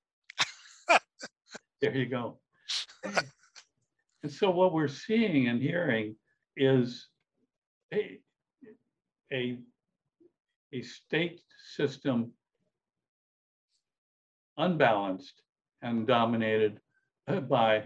There 1.81 1.95
you 1.95 2.07
go. 2.07 2.39
And 4.23 4.31
so 4.31 4.49
what 4.49 4.73
we're 4.73 4.89
seeing 4.89 5.47
and 5.47 5.61
hearing 5.61 6.15
is 6.57 7.07
a, 7.93 8.19
a, 9.31 9.57
a 10.73 10.81
state 10.81 11.41
system 11.75 12.31
unbalanced 14.57 15.41
and 15.81 16.07
dominated 16.07 16.79
by 17.47 17.83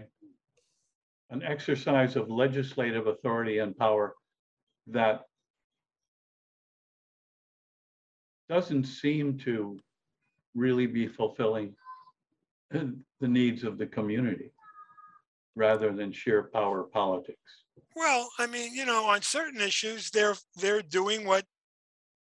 an 1.30 1.42
exercise 1.42 2.16
of 2.16 2.30
legislative 2.30 3.06
authority 3.06 3.58
and 3.58 3.76
power 3.76 4.14
that 4.86 5.22
doesn't 8.48 8.84
seem 8.84 9.38
to 9.38 9.78
really 10.54 10.86
be 10.86 11.06
fulfilling 11.06 11.74
the 12.70 13.28
needs 13.28 13.64
of 13.64 13.78
the 13.78 13.86
community 13.86 14.52
rather 15.54 15.92
than 15.92 16.12
sheer 16.12 16.50
power 16.52 16.82
politics. 16.82 17.61
Well, 17.94 18.28
I 18.38 18.46
mean, 18.46 18.74
you 18.74 18.84
know, 18.86 19.04
on 19.04 19.22
certain 19.22 19.60
issues, 19.60 20.10
they're 20.10 20.34
they're 20.56 20.82
doing 20.82 21.26
what 21.26 21.44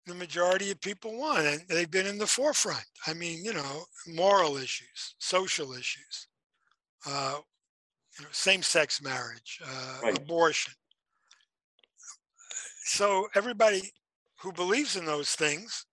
the 0.06 0.14
majority 0.14 0.70
of 0.70 0.80
people 0.80 1.16
want, 1.18 1.46
and 1.46 1.60
they've 1.68 1.90
been 1.90 2.06
in 2.06 2.18
the 2.18 2.26
forefront. 2.26 2.84
I 3.06 3.14
mean, 3.14 3.44
you 3.44 3.52
know, 3.52 3.84
moral 4.08 4.56
issues, 4.56 5.14
social 5.18 5.72
issues, 5.72 6.28
uh, 7.06 7.38
you 8.18 8.24
know, 8.24 8.30
same-sex 8.32 9.02
marriage, 9.02 9.60
uh, 9.64 10.00
Right. 10.02 10.16
abortion. 10.16 10.74
So 12.84 13.28
everybody 13.34 13.92
who 14.40 14.52
believes 14.52 14.96
in 14.96 15.04
those 15.04 15.34
things 15.36 15.86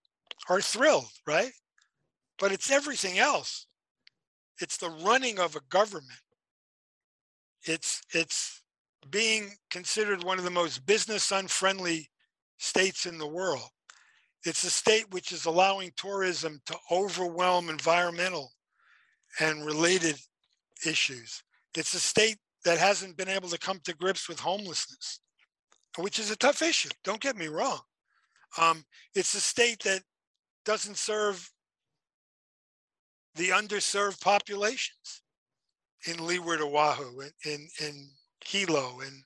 are 0.49 0.61
thrilled, 0.61 1.11
right? 1.27 1.51
But 2.39 2.51
it's 2.51 2.71
everything 2.71 3.19
else. 3.19 3.67
It's 4.59 4.77
the 4.77 4.89
running 4.89 5.39
of 5.39 5.55
a 5.55 5.61
government. 5.69 6.21
It's 7.63 8.01
it's 8.13 8.63
being 9.09 9.51
considered 9.69 10.23
one 10.23 10.37
of 10.37 10.43
the 10.43 10.51
most 10.51 10.85
business 10.85 11.31
unfriendly 11.31 12.09
states 12.57 13.05
in 13.05 13.17
the 13.17 13.27
world. 13.27 13.69
It's 14.43 14.63
a 14.63 14.69
state 14.69 15.05
which 15.11 15.31
is 15.31 15.45
allowing 15.45 15.91
tourism 15.97 16.61
to 16.65 16.77
overwhelm 16.91 17.69
environmental 17.69 18.51
and 19.39 19.65
related 19.65 20.15
issues. 20.85 21.43
It's 21.75 21.93
a 21.93 21.99
state 21.99 22.37
that 22.65 22.77
hasn't 22.77 23.17
been 23.17 23.29
able 23.29 23.49
to 23.49 23.57
come 23.57 23.79
to 23.83 23.95
grips 23.95 24.27
with 24.27 24.39
homelessness, 24.39 25.19
which 25.97 26.19
is 26.19 26.31
a 26.31 26.35
tough 26.35 26.61
issue. 26.61 26.89
Don't 27.03 27.21
get 27.21 27.37
me 27.37 27.47
wrong. 27.47 27.79
Um, 28.57 28.83
it's 29.15 29.33
a 29.33 29.41
state 29.41 29.83
that 29.83 30.01
doesn't 30.65 30.97
serve 30.97 31.49
the 33.35 33.49
underserved 33.49 34.21
populations 34.21 35.21
in 36.07 36.25
Leeward, 36.25 36.61
Oahu, 36.61 37.21
in 37.21 37.31
in, 37.45 37.67
in 37.81 38.09
Hilo, 38.45 38.99
and 39.01 39.23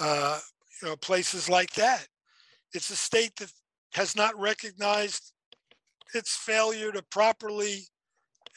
uh, 0.00 0.40
you 0.82 0.88
know 0.88 0.96
places 0.96 1.48
like 1.48 1.72
that. 1.74 2.06
It's 2.72 2.90
a 2.90 2.96
state 2.96 3.36
that 3.36 3.52
has 3.94 4.16
not 4.16 4.38
recognized 4.38 5.32
its 6.14 6.36
failure 6.36 6.92
to 6.92 7.02
properly 7.10 7.80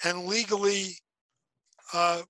and 0.03 0.25
legally 0.25 0.95
uh, 1.93 2.21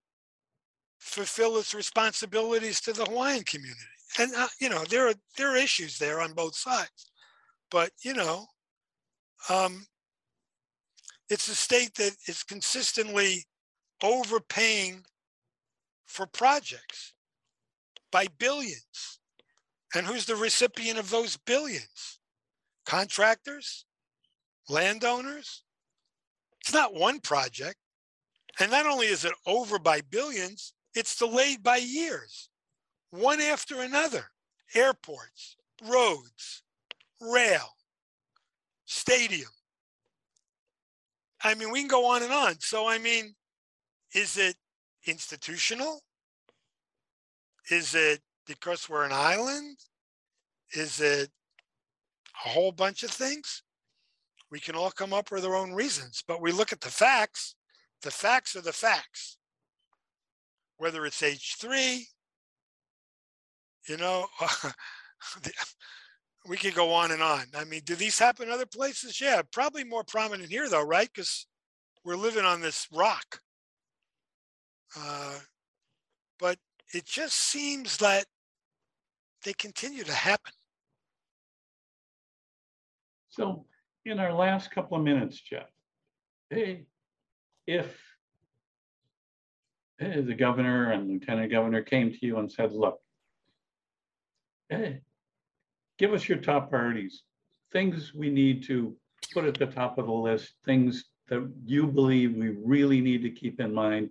fulfill 0.99 1.57
its 1.57 1.73
responsibilities 1.73 2.81
to 2.81 2.93
the 2.93 3.05
Hawaiian 3.05 3.43
community. 3.43 3.79
And 4.19 4.33
uh, 4.35 4.47
you 4.59 4.69
know 4.69 4.83
there 4.89 5.07
are 5.07 5.15
there 5.37 5.53
are 5.53 5.57
issues 5.57 5.97
there 5.97 6.21
on 6.21 6.33
both 6.33 6.55
sides, 6.55 7.11
but 7.71 7.91
you 8.03 8.13
know. 8.13 8.45
Um, 9.49 9.85
it's 11.29 11.47
a 11.47 11.55
state 11.55 11.93
that 11.95 12.15
is 12.27 12.43
consistently 12.43 13.45
overpaying 14.01 15.03
for 16.05 16.25
projects 16.25 17.13
by 18.11 18.27
billions. 18.37 19.19
And 19.95 20.05
who's 20.05 20.25
the 20.25 20.35
recipient 20.35 20.99
of 20.99 21.09
those 21.09 21.37
billions? 21.37 22.19
Contractors? 22.85 23.85
Landowners? 24.69 25.63
It's 26.61 26.73
not 26.73 26.93
one 26.93 27.19
project. 27.19 27.77
And 28.59 28.71
not 28.71 28.85
only 28.85 29.07
is 29.07 29.23
it 29.23 29.33
over 29.45 29.79
by 29.79 30.01
billions, 30.01 30.73
it's 30.93 31.15
delayed 31.15 31.61
by 31.63 31.77
years, 31.77 32.49
one 33.11 33.39
after 33.39 33.81
another. 33.81 34.25
Airports, 34.73 35.55
roads, 35.87 36.63
rail, 37.21 37.75
stadium. 38.85 39.49
I 41.41 41.55
mean, 41.55 41.71
we 41.71 41.79
can 41.79 41.87
go 41.87 42.05
on 42.07 42.23
and 42.23 42.33
on. 42.33 42.59
So, 42.59 42.87
I 42.87 42.97
mean, 42.97 43.35
is 44.13 44.37
it 44.37 44.55
institutional? 45.05 46.01
Is 47.69 47.95
it 47.95 48.21
because 48.45 48.89
we're 48.89 49.05
an 49.05 49.11
island? 49.11 49.77
Is 50.71 51.01
it 51.01 51.29
a 52.45 52.49
whole 52.49 52.71
bunch 52.71 53.03
of 53.03 53.11
things? 53.11 53.63
We 54.49 54.59
can 54.59 54.75
all 54.75 54.91
come 54.91 55.13
up 55.13 55.31
with 55.31 55.45
our 55.45 55.55
own 55.55 55.73
reasons, 55.73 56.23
but 56.27 56.41
we 56.41 56.51
look 56.51 56.71
at 56.71 56.81
the 56.81 56.89
facts. 56.89 57.55
The 58.01 58.11
facts 58.11 58.55
are 58.55 58.61
the 58.61 58.71
facts. 58.71 59.37
Whether 60.77 61.05
it's 61.05 61.21
H3, 61.21 62.03
you 63.89 63.97
know, 63.97 64.27
we 66.47 66.57
could 66.57 66.75
go 66.75 66.93
on 66.93 67.11
and 67.11 67.21
on. 67.21 67.45
I 67.55 67.65
mean, 67.65 67.81
do 67.83 67.95
these 67.95 68.19
happen 68.19 68.49
other 68.49 68.65
places? 68.65 69.19
Yeah, 69.19 69.41
probably 69.51 69.83
more 69.83 70.03
prominent 70.03 70.49
here 70.49 70.69
though, 70.69 70.85
right? 70.85 71.09
Because 71.13 71.47
we're 72.05 72.15
living 72.15 72.45
on 72.45 72.61
this 72.61 72.87
rock. 72.93 73.39
Uh, 74.97 75.39
but 76.39 76.57
it 76.93 77.05
just 77.05 77.35
seems 77.35 77.97
that 77.97 78.25
they 79.43 79.53
continue 79.53 80.03
to 80.03 80.13
happen. 80.13 80.53
So 83.29 83.65
in 84.05 84.19
our 84.19 84.33
last 84.33 84.71
couple 84.71 84.97
of 84.97 85.03
minutes, 85.03 85.39
Jeff, 85.39 85.67
hey, 86.49 86.85
if 87.67 87.95
the 89.99 90.33
governor 90.33 90.91
and 90.91 91.09
lieutenant 91.09 91.51
governor 91.51 91.81
came 91.81 92.11
to 92.11 92.25
you 92.25 92.37
and 92.37 92.51
said, 92.51 92.71
look, 92.71 92.99
hey, 94.69 95.01
give 95.97 96.13
us 96.13 96.27
your 96.27 96.37
top 96.37 96.69
priorities, 96.69 97.23
things 97.71 98.13
we 98.13 98.29
need 98.29 98.63
to 98.63 98.95
put 99.33 99.45
at 99.45 99.55
the 99.55 99.65
top 99.65 99.97
of 99.97 100.05
the 100.05 100.11
list, 100.11 100.53
things 100.65 101.05
that 101.27 101.51
you 101.65 101.85
believe 101.87 102.35
we 102.35 102.55
really 102.63 103.01
need 103.01 103.21
to 103.23 103.29
keep 103.29 103.59
in 103.59 103.73
mind 103.73 104.09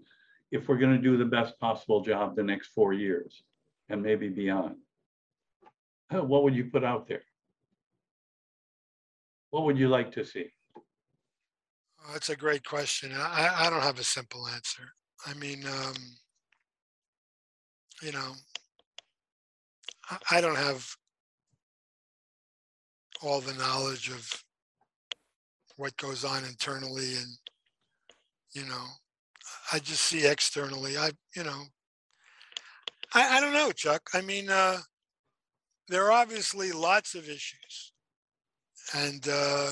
if 0.50 0.68
we're 0.68 0.78
going 0.78 0.96
to 0.96 1.02
do 1.02 1.16
the 1.16 1.24
best 1.24 1.58
possible 1.58 2.02
job 2.02 2.36
the 2.36 2.42
next 2.42 2.68
four 2.68 2.92
years 2.92 3.42
and 3.88 4.02
maybe 4.02 4.28
beyond. 4.28 4.76
Uh, 6.12 6.22
What 6.22 6.44
would 6.44 6.54
you 6.54 6.66
put 6.66 6.84
out 6.84 7.08
there? 7.08 7.22
What 9.50 9.64
would 9.64 9.78
you 9.78 9.88
like 9.88 10.12
to 10.12 10.24
see? 10.24 10.46
Oh, 10.76 12.12
That's 12.12 12.28
a 12.30 12.36
great 12.36 12.64
question. 12.64 13.12
I, 13.14 13.66
I 13.66 13.70
don't 13.70 13.82
have 13.82 13.98
a 13.98 14.04
simple 14.04 14.46
answer. 14.48 14.84
I 15.26 15.34
mean, 15.34 15.64
um, 15.66 15.94
you 18.02 18.12
know, 18.12 18.32
I, 20.10 20.18
I 20.32 20.40
don't 20.40 20.56
have 20.58 20.86
all 23.22 23.40
the 23.40 23.54
knowledge 23.54 24.10
of 24.10 24.44
what 25.76 25.96
goes 25.96 26.24
on 26.24 26.44
internally 26.44 27.14
and, 27.16 27.32
you 28.52 28.64
know, 28.64 28.84
I 29.72 29.78
just 29.78 30.02
see 30.02 30.26
externally. 30.26 30.96
I, 30.96 31.10
you 31.34 31.44
know, 31.44 31.62
I, 33.14 33.38
I 33.38 33.40
don't 33.40 33.52
know, 33.52 33.72
Chuck. 33.72 34.08
I 34.14 34.20
mean, 34.20 34.48
uh, 34.48 34.78
there 35.88 36.04
are 36.04 36.12
obviously 36.12 36.72
lots 36.72 37.14
of 37.14 37.28
issues. 37.28 37.92
And 38.94 39.26
uh, 39.28 39.70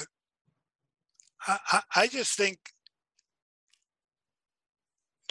I, 1.47 1.59
I, 1.73 1.81
I 1.97 2.07
just 2.07 2.37
think 2.37 2.59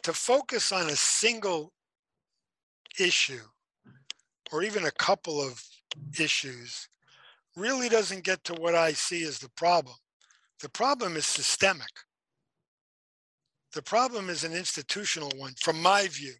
to 0.03 0.13
focus 0.13 0.71
on 0.71 0.89
a 0.89 0.95
single 0.95 1.71
issue 2.99 3.41
or 4.51 4.63
even 4.63 4.85
a 4.85 4.91
couple 4.91 5.41
of 5.41 5.61
issues 6.19 6.87
really 7.55 7.89
doesn't 7.89 8.23
get 8.23 8.43
to 8.43 8.53
what 8.53 8.75
I 8.75 8.93
see 8.93 9.23
as 9.23 9.39
the 9.39 9.49
problem. 9.49 9.95
The 10.61 10.69
problem 10.69 11.15
is 11.17 11.25
systemic. 11.25 11.89
The 13.73 13.81
problem 13.81 14.29
is 14.29 14.43
an 14.43 14.53
institutional 14.53 15.31
one, 15.37 15.53
from 15.59 15.81
my 15.81 16.07
view. 16.07 16.35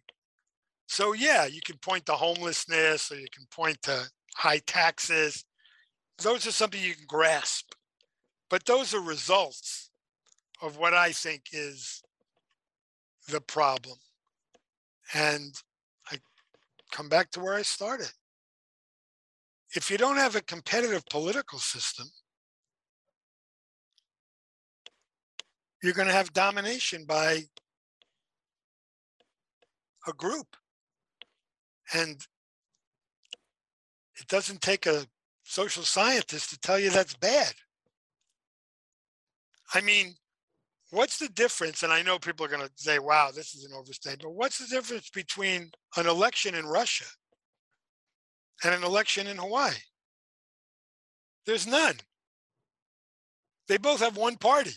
So, 0.86 1.12
yeah, 1.12 1.46
you 1.46 1.60
can 1.64 1.76
point 1.78 2.06
to 2.06 2.12
homelessness 2.12 3.10
or 3.10 3.16
you 3.16 3.26
can 3.32 3.46
point 3.50 3.82
to 3.82 4.04
high 4.36 4.60
taxes. 4.66 5.44
Those 6.18 6.46
are 6.46 6.52
something 6.52 6.80
you 6.80 6.94
can 6.94 7.06
grasp. 7.08 7.72
But 8.50 8.66
those 8.66 8.94
are 8.94 9.00
results 9.00 9.90
of 10.62 10.76
what 10.76 10.94
I 10.94 11.10
think 11.10 11.46
is 11.52 12.02
the 13.28 13.40
problem. 13.40 13.96
And 15.12 15.54
I 16.10 16.18
come 16.92 17.08
back 17.08 17.30
to 17.32 17.40
where 17.40 17.54
I 17.54 17.62
started. 17.62 18.12
If 19.74 19.90
you 19.90 19.98
don't 19.98 20.16
have 20.16 20.36
a 20.36 20.42
competitive 20.42 21.04
political 21.10 21.58
system, 21.58 22.06
you're 25.84 25.92
going 25.92 26.08
to 26.08 26.14
have 26.14 26.32
domination 26.32 27.04
by 27.04 27.42
a 30.08 30.12
group. 30.14 30.56
And 31.92 32.16
it 34.18 34.26
doesn't 34.28 34.62
take 34.62 34.86
a 34.86 35.04
social 35.42 35.82
scientist 35.82 36.48
to 36.50 36.58
tell 36.58 36.78
you 36.78 36.88
that's 36.88 37.14
bad. 37.14 37.52
I 39.74 39.82
mean, 39.82 40.14
what's 40.90 41.18
the 41.18 41.28
difference? 41.28 41.82
And 41.82 41.92
I 41.92 42.00
know 42.00 42.18
people 42.18 42.46
are 42.46 42.50
going 42.50 42.66
to 42.66 42.72
say, 42.76 42.98
wow, 42.98 43.30
this 43.30 43.54
is 43.54 43.64
an 43.64 43.76
overstatement, 43.76 44.22
but 44.22 44.34
what's 44.34 44.56
the 44.56 44.74
difference 44.74 45.10
between 45.10 45.70
an 45.98 46.06
election 46.06 46.54
in 46.54 46.64
Russia 46.64 47.04
and 48.64 48.74
an 48.74 48.84
election 48.84 49.26
in 49.26 49.36
Hawaii? 49.36 49.74
There's 51.44 51.66
none. 51.66 51.96
They 53.68 53.76
both 53.76 54.00
have 54.00 54.16
one 54.16 54.36
party. 54.36 54.72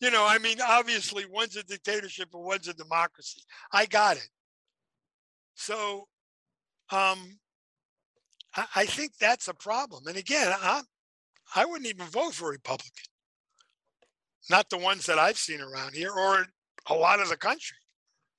You 0.00 0.10
know, 0.10 0.26
I 0.26 0.38
mean, 0.38 0.58
obviously, 0.66 1.24
one's 1.26 1.56
a 1.56 1.62
dictatorship 1.64 2.28
and 2.32 2.44
one's 2.44 2.68
a 2.68 2.74
democracy. 2.74 3.42
I 3.72 3.86
got 3.86 4.16
it. 4.16 4.28
So, 5.54 6.06
um, 6.90 7.38
I, 8.54 8.66
I 8.76 8.86
think 8.86 9.12
that's 9.20 9.48
a 9.48 9.54
problem. 9.54 10.06
And 10.06 10.16
again, 10.16 10.54
I, 10.56 10.82
I 11.54 11.64
wouldn't 11.64 11.88
even 11.88 12.06
vote 12.06 12.34
for 12.34 12.50
Republican, 12.50 12.92
not 14.48 14.70
the 14.70 14.78
ones 14.78 15.06
that 15.06 15.18
I've 15.18 15.38
seen 15.38 15.60
around 15.60 15.94
here 15.94 16.12
or 16.12 16.46
a 16.88 16.94
lot 16.94 17.20
of 17.20 17.28
the 17.28 17.36
country. 17.36 17.76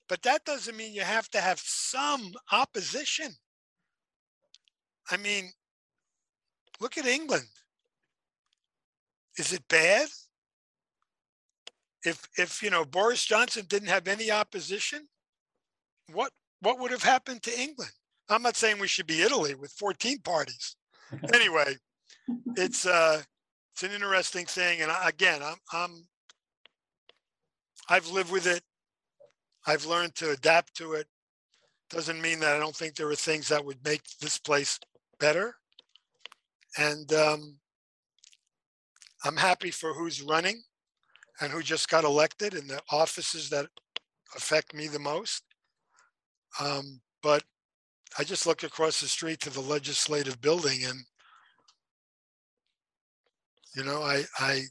But 0.08 0.24
that 0.24 0.46
doesn't 0.46 0.78
mean 0.78 0.94
you 0.94 1.02
have 1.02 1.30
to 1.30 1.42
have 1.42 1.60
some 1.60 2.32
opposition. 2.52 3.32
I 5.12 5.18
mean, 5.18 5.52
look 6.80 6.98
at 6.98 7.06
England. 7.06 7.46
Is 9.38 9.54
it 9.54 9.68
bad? 9.68 10.08
If 12.06 12.28
if 12.38 12.64
you 12.64 12.70
know 12.70 12.86
Boris 12.86 13.26
Johnson 13.26 13.66
didn't 13.68 13.90
have 13.90 14.08
any 14.08 14.32
opposition, 14.32 15.08
what 16.12 16.32
what 16.62 16.80
would 16.80 16.92
have 16.92 17.04
happened 17.04 17.44
to 17.44 17.60
England? 17.60 17.92
I'm 18.30 18.42
not 18.42 18.56
saying 18.56 18.80
we 18.80 18.88
should 18.88 19.08
be 19.08 19.22
Italy 19.22 19.56
with 19.56 19.72
14 19.72 20.20
parties. 20.20 20.76
Anyway, 21.34 21.76
it's 22.56 22.86
uh 22.86 23.20
it's 23.74 23.82
an 23.82 23.92
interesting 23.92 24.46
thing 24.46 24.82
and 24.82 24.92
I, 24.92 25.10
again, 25.10 25.42
I'm 25.42 25.58
I'm 25.74 26.08
I've 27.90 28.08
lived 28.08 28.32
with 28.32 28.46
it. 28.46 28.62
I've 29.66 29.86
learned 29.88 30.14
to 30.16 30.30
adapt 30.30 30.76
to 30.76 30.94
it. 30.94 31.08
Doesn't 31.90 32.22
mean 32.22 32.40
that 32.42 32.56
I 32.56 32.60
don't 32.60 32.76
think 32.76 32.96
there 32.96 33.10
are 33.10 33.16
things 33.16 33.48
that 33.48 33.66
would 33.66 33.84
make 33.84 34.04
this 34.22 34.38
place 34.38 34.80
better. 35.20 35.56
And 36.78 37.12
um, 37.14 37.58
I'm 39.26 39.38
happy 39.38 39.72
for 39.72 39.94
who's 39.96 40.22
running 40.22 40.62
and 41.42 41.52
who 41.52 41.62
just 41.62 41.90
got 41.90 42.04
elected 42.04 42.54
in 42.54 42.68
the 42.68 42.82
offices 42.92 43.50
that 43.50 43.68
affect 44.36 44.74
me 44.74 44.88
the 44.88 45.00
most. 45.00 45.44
Um, 46.60 47.02
but 47.24 47.44
I 48.18 48.24
just 48.24 48.46
look 48.48 48.64
across 48.64 49.00
the 49.00 49.08
street 49.08 49.40
to 49.42 49.50
the 49.50 49.62
legislative 49.62 50.42
building 50.42 50.84
and 50.86 51.00
you 53.76 53.84
know, 53.84 54.02
I 54.02 54.24
I 54.40 54.62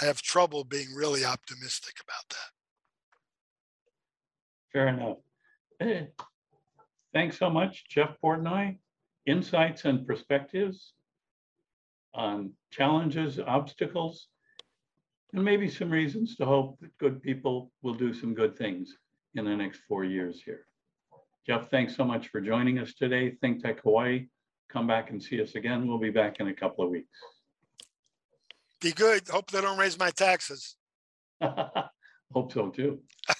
I 0.00 0.04
have 0.04 0.20
trouble 0.22 0.64
being 0.64 0.92
really 0.94 1.24
optimistic 1.24 1.94
about 2.02 2.28
that. 2.30 2.50
Fair 4.72 4.88
enough. 4.88 5.18
Eh, 5.80 6.06
Thanks 7.12 7.38
so 7.38 7.50
much, 7.50 7.88
Jeff 7.88 8.10
Portnoy. 8.22 8.78
Insights 9.26 9.84
and 9.84 10.06
perspectives 10.06 10.92
on 12.14 12.52
challenges, 12.70 13.38
obstacles. 13.38 14.28
and 15.32 15.44
maybe 15.44 15.68
some 15.68 15.90
reasons 15.90 16.36
to 16.36 16.44
hope 16.44 16.80
that 16.80 16.96
good 16.98 17.22
people 17.22 17.70
will 17.82 17.94
do 17.94 18.12
some 18.12 18.34
good 18.34 18.56
things 18.56 18.96
in 19.34 19.44
the 19.44 19.56
next 19.56 19.80
four 19.88 20.04
years 20.04 20.42
here. 20.44 20.66
Jeff, 21.46 21.70
thanks 21.70 21.96
so 21.96 22.04
much 22.04 22.28
for 22.28 22.40
joining 22.40 22.78
us 22.78 22.94
today. 22.94 23.36
Think 23.40 23.62
Tech 23.62 23.80
Hawaii, 23.82 24.26
come 24.68 24.86
back 24.86 25.10
and 25.10 25.22
see 25.22 25.40
us 25.40 25.54
again. 25.54 25.86
We'll 25.86 25.98
be 25.98 26.10
back 26.10 26.40
in 26.40 26.48
a 26.48 26.54
couple 26.54 26.84
of 26.84 26.90
weeks. 26.90 27.16
Be 28.80 28.92
good. 28.92 29.28
Hope 29.28 29.50
they 29.50 29.60
don't 29.60 29.78
raise 29.78 29.98
my 29.98 30.10
taxes. 30.10 30.76
Hope 31.40 32.52
so 32.52 32.70
too. 32.70 33.00